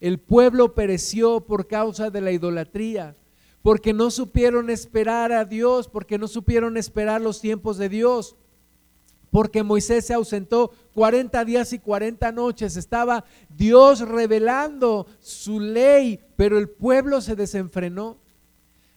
[0.00, 3.16] El pueblo pereció por causa de la idolatría,
[3.62, 8.36] porque no supieron esperar a Dios, porque no supieron esperar los tiempos de Dios
[9.30, 12.76] porque Moisés se ausentó 40 días y 40 noches.
[12.76, 18.16] Estaba Dios revelando su ley, pero el pueblo se desenfrenó.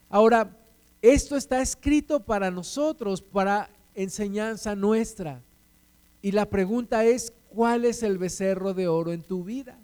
[0.08, 0.56] Ahora,
[1.02, 5.42] esto está escrito para nosotros, para enseñanza nuestra.
[6.20, 9.78] Y la pregunta es, ¿cuál es el becerro de oro en tu vida?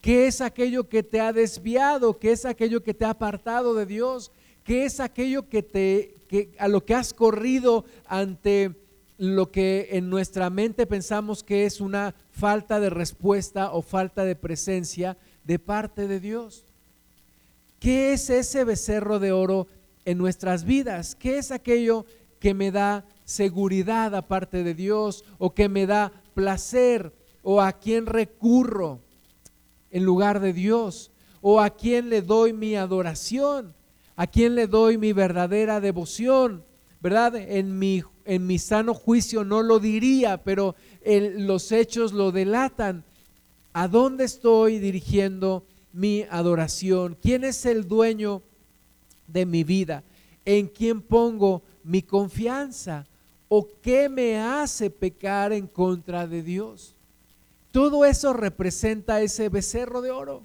[0.00, 2.18] ¿Qué es aquello que te ha desviado?
[2.18, 4.30] ¿Qué es aquello que te ha apartado de Dios?
[4.62, 8.74] ¿Qué es aquello que te que a lo que has corrido ante
[9.18, 14.34] lo que en nuestra mente pensamos que es una falta de respuesta o falta de
[14.34, 16.64] presencia de parte de Dios.
[17.78, 19.68] ¿Qué es ese becerro de oro
[20.04, 21.14] en nuestras vidas?
[21.14, 22.06] ¿Qué es aquello
[22.44, 27.10] que me da seguridad aparte de Dios o que me da placer
[27.42, 29.00] o a quién recurro
[29.90, 33.72] en lugar de Dios o a quién le doy mi adoración,
[34.14, 36.62] a quién le doy mi verdadera devoción,
[37.00, 37.34] ¿verdad?
[37.34, 43.04] En mi en mi sano juicio no lo diría, pero los hechos lo delatan.
[43.72, 47.16] ¿A dónde estoy dirigiendo mi adoración?
[47.22, 48.42] ¿Quién es el dueño
[49.28, 50.04] de mi vida?
[50.44, 53.06] ¿En quién pongo mi confianza?
[53.48, 56.94] ¿O qué me hace pecar en contra de Dios?
[57.70, 60.42] Todo eso representa ese becerro de oro.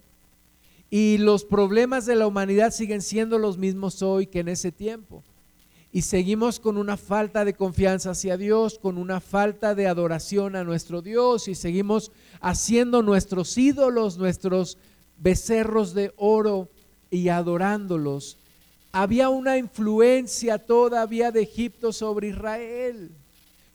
[0.91, 5.23] Y los problemas de la humanidad siguen siendo los mismos hoy que en ese tiempo
[5.91, 10.63] y seguimos con una falta de confianza hacia Dios, con una falta de adoración a
[10.63, 14.77] nuestro Dios y seguimos haciendo nuestros ídolos, nuestros
[15.17, 16.69] becerros de oro
[17.09, 18.37] y adorándolos.
[18.91, 23.11] Había una influencia todavía de Egipto sobre Israel.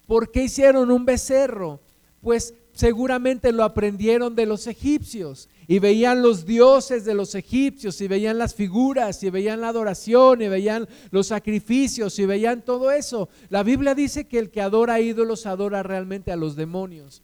[0.07, 1.81] ¿Por qué hicieron un becerro?
[2.21, 8.09] Pues seguramente lo aprendieron de los egipcios y veían los dioses de los egipcios y
[8.09, 13.29] veían las figuras y veían la adoración y veían los sacrificios y veían todo eso.
[13.49, 17.23] La Biblia dice que el que adora ídolos adora realmente a los demonios.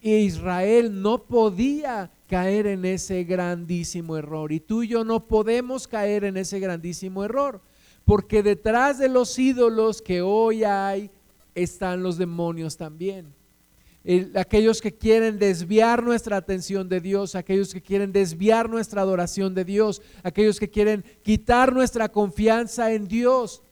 [0.00, 4.52] Israel no podía caer en ese grandísimo error.
[4.52, 7.60] Y tú y yo no podemos caer en ese grandísimo error.
[8.04, 11.10] Porque detrás de los ídolos que hoy hay
[11.54, 13.34] están los demonios también.
[14.36, 19.64] aquellos que quieren desviar nuestra atención de Dios, aquellos que quieren desviar nuestra adoración de
[19.64, 23.62] Dios, aquellos que quieren quitar nuestra confianza en Dios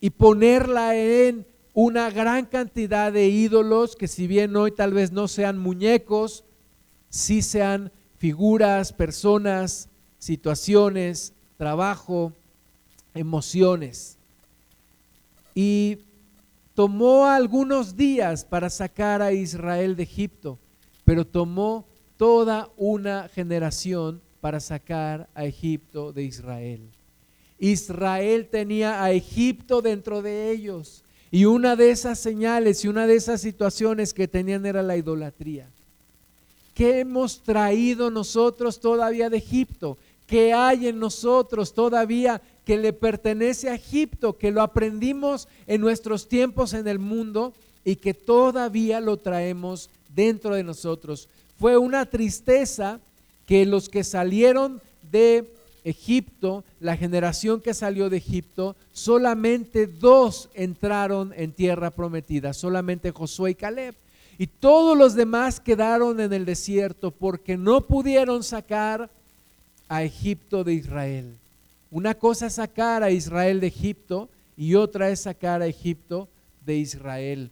[0.00, 5.28] y ponerla en una gran cantidad de ídolos que si bien hoy tal vez no
[5.28, 6.44] sean muñecos,
[7.08, 9.88] sí sean figuras, personas,
[10.18, 12.32] situaciones, trabajo,
[13.14, 14.18] emociones.
[15.54, 15.98] Y
[16.74, 20.58] tomó algunos días para sacar a Israel de Egipto,
[21.04, 26.90] pero tomó toda una generación para sacar a Egipto de Israel.
[27.58, 31.04] Israel tenía a Egipto dentro de ellos.
[31.30, 35.68] Y una de esas señales y una de esas situaciones que tenían era la idolatría.
[36.78, 39.98] ¿Qué hemos traído nosotros todavía de Egipto?
[40.28, 46.28] ¿Qué hay en nosotros todavía que le pertenece a Egipto, que lo aprendimos en nuestros
[46.28, 47.52] tiempos en el mundo
[47.84, 51.28] y que todavía lo traemos dentro de nosotros?
[51.58, 53.00] Fue una tristeza
[53.44, 55.52] que los que salieron de
[55.82, 63.50] Egipto, la generación que salió de Egipto, solamente dos entraron en tierra prometida, solamente Josué
[63.50, 63.96] y Caleb.
[64.38, 69.10] Y todos los demás quedaron en el desierto porque no pudieron sacar
[69.88, 71.34] a Egipto de Israel.
[71.90, 76.28] Una cosa es sacar a Israel de Egipto y otra es sacar a Egipto
[76.64, 77.50] de Israel.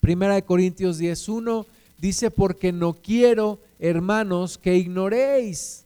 [0.00, 1.64] Primera de Corintios 10:1
[1.98, 5.84] dice, "Porque no quiero, hermanos, que ignoréis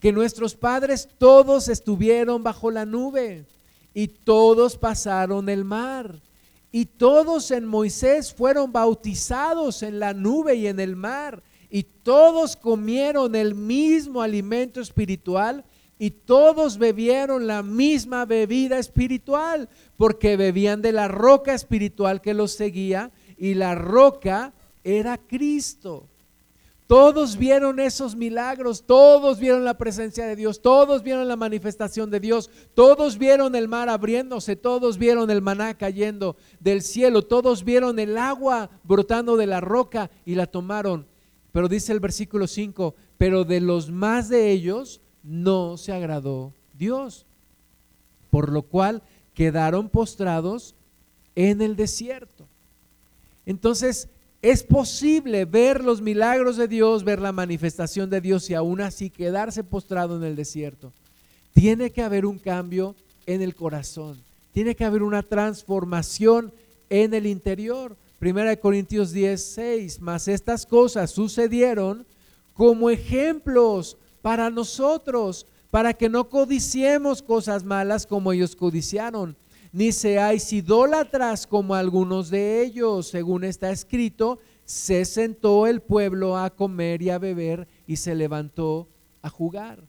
[0.00, 3.44] que nuestros padres todos estuvieron bajo la nube
[3.94, 6.16] y todos pasaron el mar."
[6.76, 11.40] Y todos en Moisés fueron bautizados en la nube y en el mar.
[11.70, 15.64] Y todos comieron el mismo alimento espiritual
[16.00, 22.50] y todos bebieron la misma bebida espiritual, porque bebían de la roca espiritual que los
[22.50, 24.52] seguía y la roca
[24.82, 26.08] era Cristo.
[26.86, 32.20] Todos vieron esos milagros, todos vieron la presencia de Dios, todos vieron la manifestación de
[32.20, 37.98] Dios, todos vieron el mar abriéndose, todos vieron el maná cayendo del cielo, todos vieron
[37.98, 41.06] el agua brotando de la roca y la tomaron.
[41.52, 47.24] Pero dice el versículo 5, pero de los más de ellos no se agradó Dios,
[48.28, 50.74] por lo cual quedaron postrados
[51.34, 52.46] en el desierto.
[53.46, 54.08] Entonces,
[54.44, 59.08] es posible ver los milagros de Dios, ver la manifestación de Dios y aún así
[59.08, 60.92] quedarse postrado en el desierto.
[61.54, 64.18] Tiene que haber un cambio en el corazón.
[64.52, 66.52] Tiene que haber una transformación
[66.90, 67.96] en el interior.
[68.18, 70.00] Primera de Corintios 10, 6.
[70.02, 72.04] Mas estas cosas sucedieron
[72.52, 79.36] como ejemplos para nosotros, para que no codiciemos cosas malas como ellos codiciaron
[79.74, 83.08] ni seáis idólatras como algunos de ellos.
[83.08, 88.88] Según está escrito, se sentó el pueblo a comer y a beber y se levantó
[89.20, 89.82] a jugar.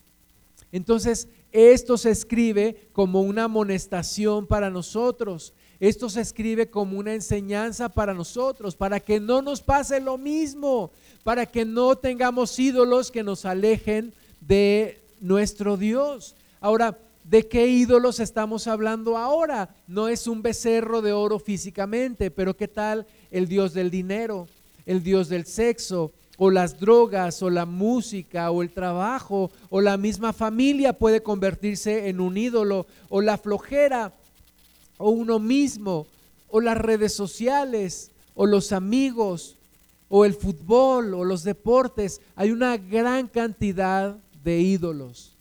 [0.72, 5.54] Entonces, esto se escribe como una amonestación para nosotros.
[5.80, 10.90] Esto se escribe como una enseñanza para nosotros, para que no nos pase lo mismo,
[11.24, 16.36] para que no tengamos ídolos que nos alejen de nuestro Dios.
[16.60, 19.76] Ahora, ¿De qué ídolos estamos hablando ahora?
[19.88, 24.48] No es un becerro de oro físicamente, pero ¿qué tal el dios del dinero,
[24.86, 29.98] el dios del sexo, o las drogas, o la música, o el trabajo, o la
[29.98, 34.14] misma familia puede convertirse en un ídolo, o la flojera,
[35.00, 36.06] o uno mismo,
[36.48, 39.58] o las redes sociales, o los amigos,
[40.10, 42.22] o el fútbol, o los deportes.
[42.36, 45.36] Hay una gran cantidad de ídolos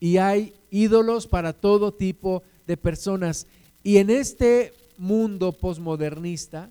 [0.00, 3.46] y hay ídolos para todo tipo de personas.
[3.82, 6.70] Y en este mundo posmodernista,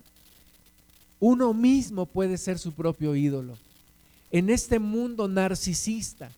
[1.18, 3.56] uno mismo puede ser su propio ídolo.
[4.30, 6.30] En este mundo narcisista,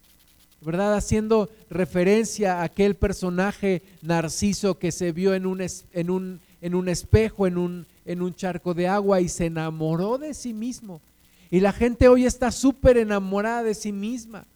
[0.60, 0.96] ¿verdad?
[0.96, 5.60] Haciendo referencia a aquel personaje narciso que se vio en un,
[5.92, 10.18] en un, en un espejo, en un, en un charco de agua y se enamoró
[10.18, 11.00] de sí mismo.
[11.50, 14.46] Y la gente hoy está súper enamorada de sí misma.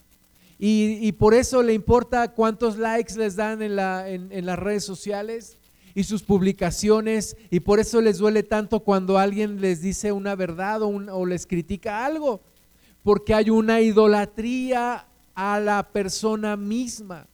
[0.58, 5.58] Y, por eso le importa cuántos likes les dan en, la, en, las redes sociales
[5.94, 7.36] y sus publicaciones.
[7.50, 11.46] Y por eso les duele tanto cuando alguien les dice una verdad o, o les
[11.46, 12.40] critica algo.
[13.02, 17.26] Porque hay una idolatría a la persona misma.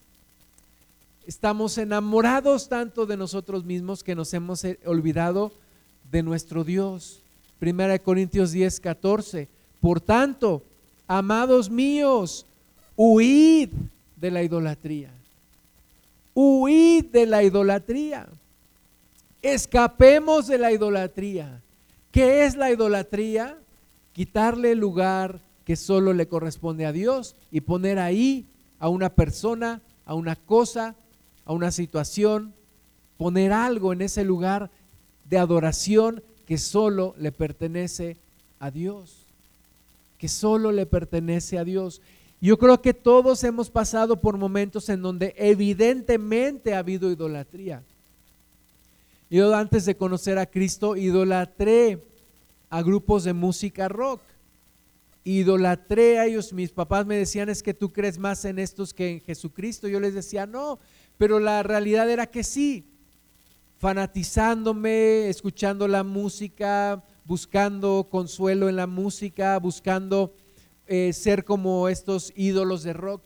[1.24, 5.52] Estamos enamorados tanto de nosotros mismos que nos hemos eh, olvidado
[6.10, 7.22] de nuestro Dios.
[7.60, 9.48] Primera de Corintios 10, 14.
[9.80, 10.62] Por tanto,
[11.06, 12.44] amados míos,
[13.04, 13.70] Huid
[14.14, 15.10] de la idolatría.
[16.34, 18.28] Huid de la idolatría.
[19.42, 21.60] Escapemos de la idolatría.
[22.12, 23.58] ¿Qué es la idolatría?
[24.12, 28.46] quitarle el lugar que solo le corresponde a Dios y poner ahí
[28.78, 30.94] a una persona, a una cosa,
[31.44, 32.52] a una situación,
[33.16, 34.70] poner algo en ese lugar
[35.28, 38.16] de adoración que solo le pertenece
[38.60, 39.26] a Dios,
[40.18, 42.00] que solo le pertenece a Dios.
[42.42, 47.84] Yo creo que todos hemos pasado por momentos en donde evidentemente ha habido idolatría.
[49.30, 52.02] Yo antes de conocer a Cristo idolatré
[52.68, 54.22] a grupos de música rock.
[55.22, 56.52] Idolatré a ellos.
[56.52, 59.86] Mis papás me decían es que tú crees más en estos que en Jesucristo.
[59.86, 60.80] Yo les decía no,
[61.18, 62.88] pero la realidad era que sí.
[63.78, 70.34] Fanatizándome, escuchando la música, buscando consuelo en la música, buscando
[70.86, 73.22] eh, ser como estos ídolos de rock.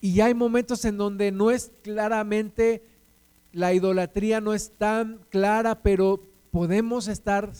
[0.00, 2.82] Y hay momentos en donde no es claramente
[3.52, 6.20] la idolatría no es tan clara, pero
[6.50, 7.52] podemos estar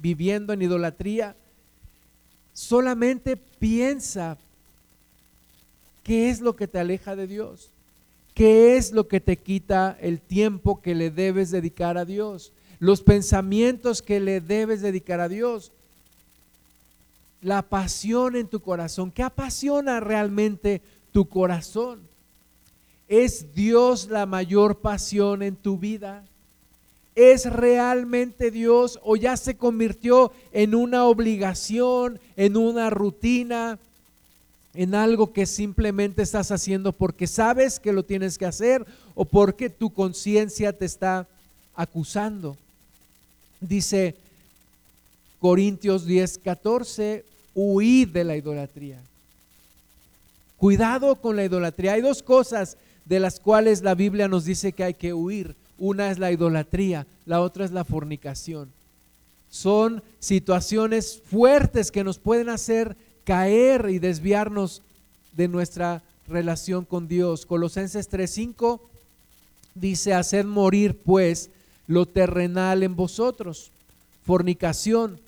[0.00, 1.34] viviendo en idolatría.
[2.52, 4.38] Solamente piensa
[6.02, 7.70] qué es lo que te aleja de Dios,
[8.34, 13.02] qué es lo que te quita el tiempo que le debes dedicar a Dios, los
[13.02, 15.72] pensamientos que le debes dedicar a Dios,
[17.40, 20.82] la pasión en tu corazón, qué apasiona realmente
[21.12, 22.00] tu corazón.
[23.08, 26.24] ¿Es Dios la mayor pasión en tu vida?
[27.14, 33.78] ¿Es realmente Dios o ya se convirtió en una obligación, en una rutina,
[34.74, 39.70] en algo que simplemente estás haciendo porque sabes que lo tienes que hacer o porque
[39.70, 41.26] tu conciencia te está
[41.74, 42.56] acusando?
[43.60, 44.14] Dice
[45.40, 47.24] Corintios 10, 14,
[47.54, 49.00] huid de la idolatría.
[50.56, 51.92] Cuidado con la idolatría.
[51.92, 55.54] Hay dos cosas de las cuales la Biblia nos dice que hay que huir.
[55.78, 58.70] Una es la idolatría, la otra es la fornicación.
[59.50, 64.82] Son situaciones fuertes que nos pueden hacer caer y desviarnos
[65.32, 67.46] de nuestra relación con Dios.
[67.46, 68.80] Colosenses 3:5
[69.74, 71.50] dice, haced morir pues
[71.86, 73.70] lo terrenal en vosotros,
[74.24, 75.20] fornicación,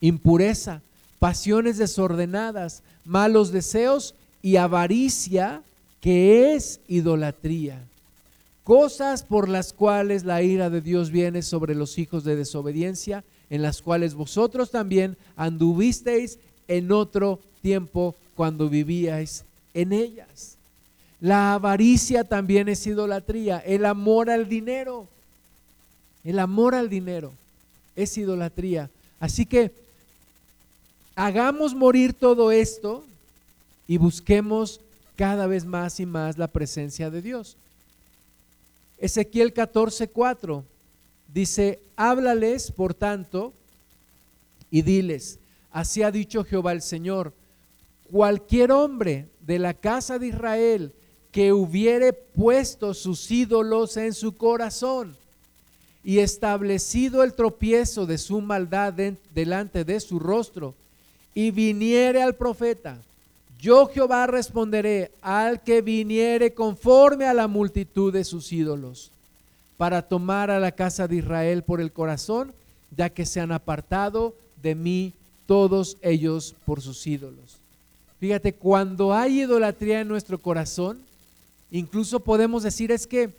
[0.00, 0.82] impureza,
[1.18, 5.62] pasiones desordenadas, malos deseos y avaricia,
[6.00, 7.84] que es idolatría.
[8.64, 13.62] Cosas por las cuales la ira de Dios viene sobre los hijos de desobediencia, en
[13.62, 16.38] las cuales vosotros también anduvisteis
[16.68, 19.44] en otro tiempo cuando vivíais
[19.74, 20.56] en ellas.
[21.20, 25.06] La avaricia también es idolatría, el amor al dinero.
[26.24, 27.32] El amor al dinero
[27.96, 28.90] es idolatría.
[29.18, 29.72] Así que
[31.20, 33.04] hagamos morir todo esto
[33.86, 34.80] y busquemos
[35.16, 37.58] cada vez más y más la presencia de Dios.
[38.96, 40.64] Ezequiel 14:4
[41.30, 43.52] dice, háblales, por tanto,
[44.70, 45.38] y diles,
[45.70, 47.34] así ha dicho Jehová el Señor,
[48.10, 50.90] cualquier hombre de la casa de Israel
[51.32, 55.14] que hubiere puesto sus ídolos en su corazón
[56.02, 58.94] y establecido el tropiezo de su maldad
[59.34, 60.74] delante de su rostro,
[61.34, 62.98] y viniere al profeta,
[63.60, 69.10] yo Jehová responderé al que viniere conforme a la multitud de sus ídolos,
[69.76, 72.52] para tomar a la casa de Israel por el corazón,
[72.96, 75.14] ya que se han apartado de mí
[75.46, 77.58] todos ellos por sus ídolos.
[78.18, 81.00] Fíjate, cuando hay idolatría en nuestro corazón,
[81.70, 83.30] incluso podemos decir es que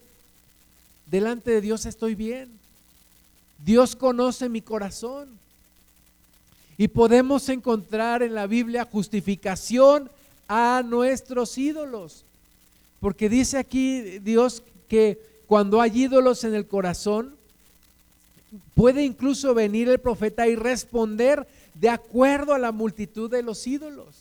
[1.06, 2.50] delante de Dios estoy bien.
[3.64, 5.30] Dios conoce mi corazón.
[6.82, 10.10] Y podemos encontrar en la Biblia justificación
[10.48, 12.26] a nuestros ídolos.
[13.00, 17.36] Porque dice aquí Dios que cuando hay ídolos en el corazón,
[18.74, 24.16] puede incluso venir el profeta y responder de acuerdo a la multitud de los ídolos.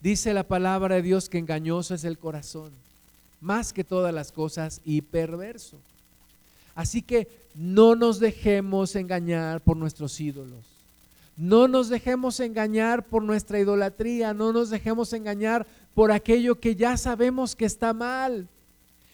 [0.00, 2.70] Dice la palabra de Dios que engañoso es el corazón,
[3.40, 5.78] más que todas las cosas y perverso.
[6.76, 7.26] Así que
[7.56, 10.73] no nos dejemos engañar por nuestros ídolos.
[11.36, 16.96] No nos dejemos engañar por nuestra idolatría, no nos dejemos engañar por aquello que ya
[16.96, 18.48] sabemos que está mal.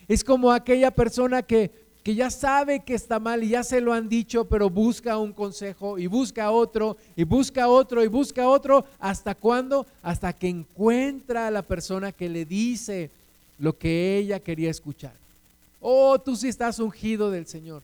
[0.07, 1.71] Es como aquella persona que,
[2.03, 5.33] que ya sabe que está mal y ya se lo han dicho, pero busca un
[5.33, 8.85] consejo y busca otro y busca otro y busca otro.
[8.99, 9.87] ¿Hasta cuándo?
[10.03, 13.11] Hasta que encuentra a la persona que le dice
[13.59, 15.15] lo que ella quería escuchar.
[15.81, 17.83] Oh, tú sí estás ungido del Señor.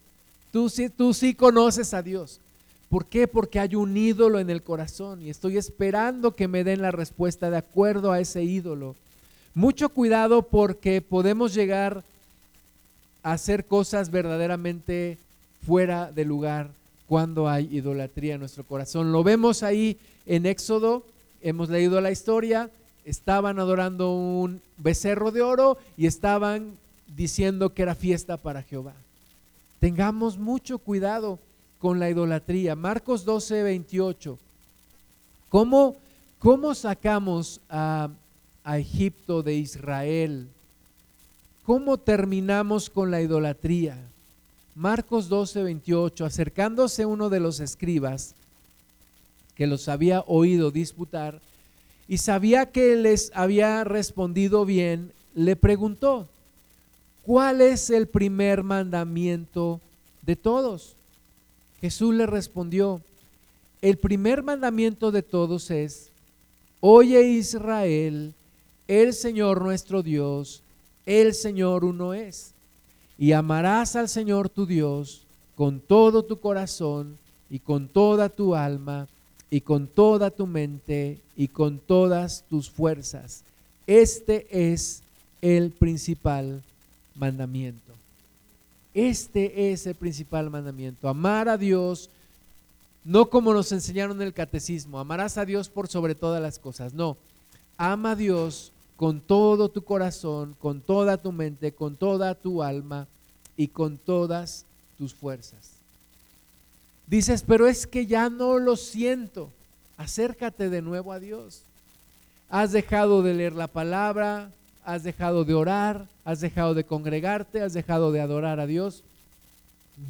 [0.53, 2.41] Tú sí, tú sí conoces a Dios.
[2.89, 3.27] ¿Por qué?
[3.27, 7.51] Porque hay un ídolo en el corazón y estoy esperando que me den la respuesta
[7.51, 8.95] de acuerdo a ese ídolo.
[9.55, 12.05] Mucho cuidado porque podemos llegar
[13.23, 15.19] a hacer cosas verdaderamente
[15.67, 16.71] fuera de lugar
[17.09, 19.13] cuando hay idolatría en nuestro corazón.
[19.13, 21.03] Lo vemos ahí en Éxodo,
[21.43, 22.71] hemos leído la historia,
[23.05, 26.77] estaban adorando un becerro de oro y estaban
[27.17, 28.95] diciendo que era fiesta para Jehová.
[29.81, 31.39] Tengamos mucho cuidado
[31.87, 32.75] con la idolatría.
[32.75, 34.37] Marcos 12, 28.
[35.49, 35.95] ¿Cómo,
[36.41, 38.11] cómo sacamos a,
[38.65, 40.49] a Egipto de Israel?
[41.63, 43.97] ¿Cómo terminamos con la idolatría?
[44.75, 46.25] Marcos 12, 28.
[46.25, 48.35] Acercándose uno de los escribas
[49.55, 51.41] que los había oído disputar
[52.09, 56.27] y sabía que les había respondido bien, le preguntó,
[57.23, 59.81] ¿cuál es el primer mandamiento
[60.23, 60.96] de todos?
[61.81, 63.01] Jesús le respondió,
[63.83, 66.11] el primer mandamiento de todos es,
[66.81, 68.35] oye Israel,
[68.89, 70.63] el Señor nuestro Dios,
[71.05, 72.53] el Señor uno es.
[73.19, 75.23] Y amarás al Señor tu Dios
[75.57, 77.19] con todo tu corazón
[77.49, 79.09] y con toda tu alma
[79.51, 83.43] y con toda tu mente y con todas tus fuerzas.
[83.87, 85.03] Este es
[85.41, 86.63] el principal
[87.15, 87.86] mandamiento.
[88.97, 91.07] Este es el principal mandamiento.
[91.07, 92.09] Amar a Dios,
[93.05, 96.95] no como nos enseñaron en el catecismo, amarás a Dios por sobre todas las cosas.
[96.95, 97.19] No,
[97.77, 103.07] ama a Dios con todo tu corazón, con toda tu mente, con toda tu alma
[103.55, 104.65] y con todas
[104.97, 105.73] tus fuerzas.
[107.07, 109.51] Dices, pero es que ya no lo siento.
[109.99, 111.61] Acércate de nuevo a Dios.
[112.49, 114.53] Has dejado de leer la palabra,
[114.87, 119.03] has dejado de orar, has dejado de congregarte, has dejado de adorar a Dios.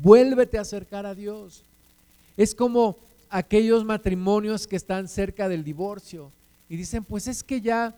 [0.03, 1.63] Vuélvete a acercar a Dios.
[2.37, 2.97] Es como
[3.31, 6.31] aquellos matrimonios que están cerca del divorcio
[6.69, 7.95] y dicen, pues es que ya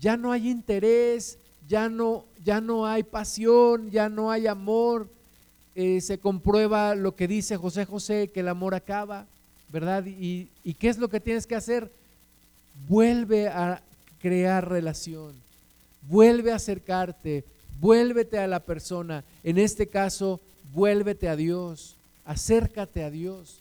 [0.00, 5.08] ya no hay interés, ya no ya no hay pasión, ya no hay amor.
[5.76, 9.26] Eh, se comprueba lo que dice José José, que el amor acaba,
[9.68, 10.04] ¿verdad?
[10.06, 11.88] Y, ¿Y qué es lo que tienes que hacer?
[12.88, 13.80] Vuelve a
[14.20, 15.45] crear relación,
[16.08, 17.44] vuelve a acercarte,
[17.80, 19.24] vuélvete a la persona.
[19.42, 20.40] En este caso,
[20.72, 23.58] vuélvete a Dios, acércate a Dios,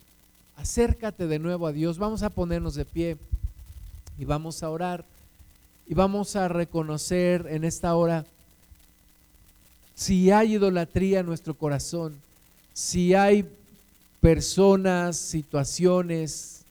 [0.58, 1.98] acércate de nuevo a Dios.
[1.98, 3.18] Vamos a ponernos de pie
[4.18, 5.06] y vamos a orar
[5.88, 8.26] y vamos a reconocer en esta hora
[9.94, 12.20] si hay idolatría en nuestro corazón,
[12.74, 13.48] si hay
[14.20, 16.64] personas, situaciones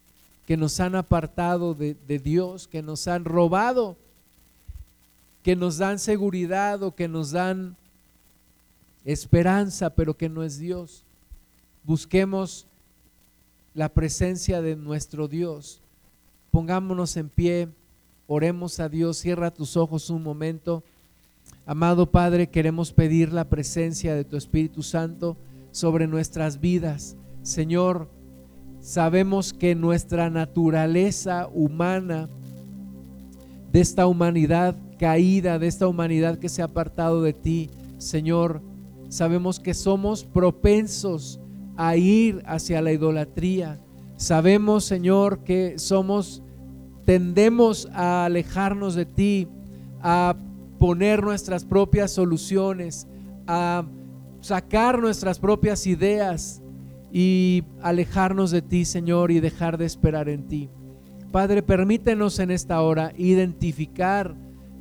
[0.47, 3.97] que nos han apartado de, de, Dios, que nos han robado,
[5.45, 7.77] que nos dan seguridad o que nos dan
[9.05, 11.05] esperanza, pero que no es Dios.
[11.85, 12.67] Busquemos
[13.75, 15.83] la presencia de nuestro Dios.
[16.51, 17.69] Pongámonos en pie,
[18.27, 20.83] oremos a Dios, cierra tus ojos un momento.
[21.67, 25.37] Amado Padre, queremos pedir la presencia de tu Espíritu Santo
[25.73, 27.19] sobre nuestras vidas.
[27.43, 28.09] Señor,
[28.81, 32.31] sabemos que nuestra naturaleza humana,
[33.71, 38.63] de esta humanidad caída, de esta humanidad que se ha apartado de ti, Señor,
[39.09, 41.41] sabemos que somos propensos
[41.77, 43.81] a ir hacia la idolatría.
[44.17, 46.43] Sabemos, Señor, que somos,
[47.05, 49.49] tendemos a alejarnos de ti,
[50.01, 50.37] a
[50.79, 53.07] poner nuestras propias soluciones,
[53.47, 53.85] a
[54.41, 56.63] sacar nuestras propias ideas
[57.13, 60.69] y alejarnos de ti, Señor, y dejar de esperar en ti.
[61.33, 64.37] Padre, permítenos en esta hora identificar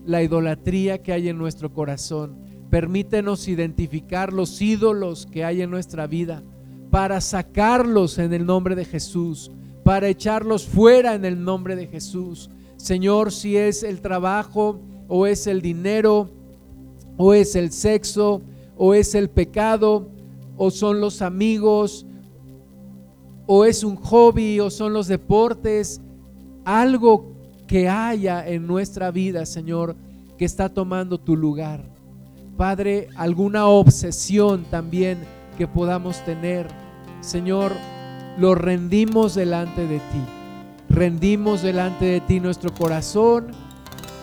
[0.06, 2.38] la idolatría que hay en nuestro corazón.
[2.70, 6.44] Permítenos identificar los ídolos que hay en nuestra vida
[6.90, 9.52] para sacarlos en el nombre de Jesús,
[9.84, 12.50] para echarlos fuera en el nombre de Jesús.
[12.78, 16.30] Señor, si es el trabajo, o es el dinero,
[17.18, 18.42] o es el sexo,
[18.78, 20.08] o es el pecado,
[20.58, 22.06] o son los amigos,
[23.46, 26.02] o es un hobby, o son los deportes,
[26.66, 27.33] algo
[27.74, 29.96] que haya en nuestra vida, Señor,
[30.38, 31.84] que está tomando tu lugar.
[32.56, 35.18] Padre, alguna obsesión también
[35.58, 36.68] que podamos tener,
[37.22, 37.72] Señor,
[38.38, 40.22] lo rendimos delante de ti.
[40.88, 43.48] Rendimos delante de ti nuestro corazón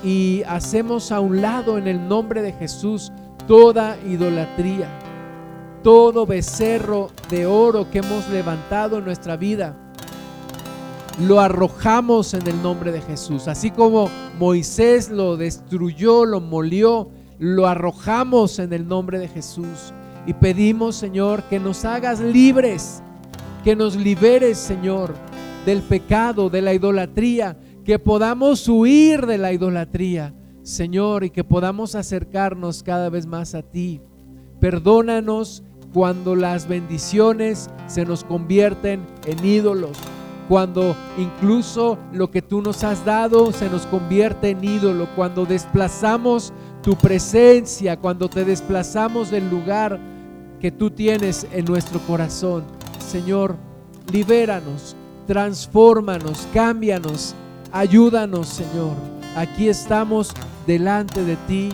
[0.05, 3.11] y hacemos a un lado en el nombre de Jesús
[3.48, 4.86] toda idolatría,
[5.82, 9.74] todo becerro de oro que hemos levantado en nuestra vida.
[11.26, 13.46] Lo arrojamos en el nombre de Jesús.
[13.46, 14.08] Así como
[14.38, 19.92] Moisés lo destruyó, lo molió, lo arrojamos en el nombre de Jesús.
[20.26, 23.02] Y pedimos, Señor, que nos hagas libres,
[23.64, 25.14] que nos liberes, Señor,
[25.66, 31.94] del pecado, de la idolatría, que podamos huir de la idolatría, Señor, y que podamos
[31.94, 34.00] acercarnos cada vez más a ti.
[34.58, 35.62] Perdónanos
[35.92, 39.96] cuando las bendiciones se nos convierten en ídolos,
[40.51, 46.53] cuando incluso lo que tú nos has dado se nos convierte en ídolo, cuando desplazamos
[46.82, 50.01] tu presencia, cuando te desplazamos del lugar
[50.59, 52.64] que tú tienes en nuestro corazón.
[52.98, 53.55] Señor,
[54.12, 54.96] libéranos,
[55.28, 57.36] transfórmanos, cámbianos,
[57.70, 58.96] ayúdanos, Señor.
[59.36, 60.32] Aquí estamos
[60.66, 61.68] delante de ti,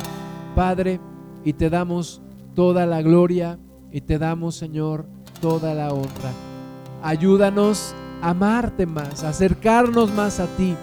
[0.55, 1.01] Padre,
[1.47, 2.21] y te damos
[2.55, 3.59] toda la gloria
[3.91, 5.07] y te damos, Señor,
[5.41, 6.31] toda la honra.
[7.03, 10.75] Ayúdanos amarte más, acercarnos más a ti.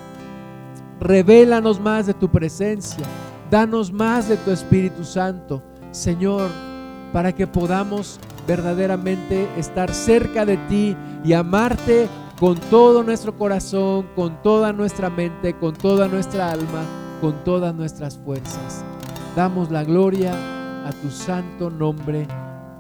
[1.00, 3.06] Revélanos más de tu presencia.
[3.50, 5.62] Danos más de tu Espíritu Santo,
[5.92, 6.50] Señor,
[7.12, 12.08] para que podamos verdaderamente estar cerca de ti y amarte
[12.40, 16.84] con todo nuestro corazón, con toda nuestra mente, con toda nuestra alma,
[17.22, 18.84] con todas nuestras fuerzas.
[19.36, 20.34] Damos la gloria
[20.86, 22.28] a tu santo nombre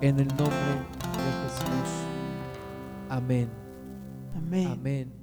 [0.01, 1.89] en el nombre de Jesús.
[3.09, 3.62] Amén.
[4.53, 4.67] Amén.
[4.67, 5.22] Amén.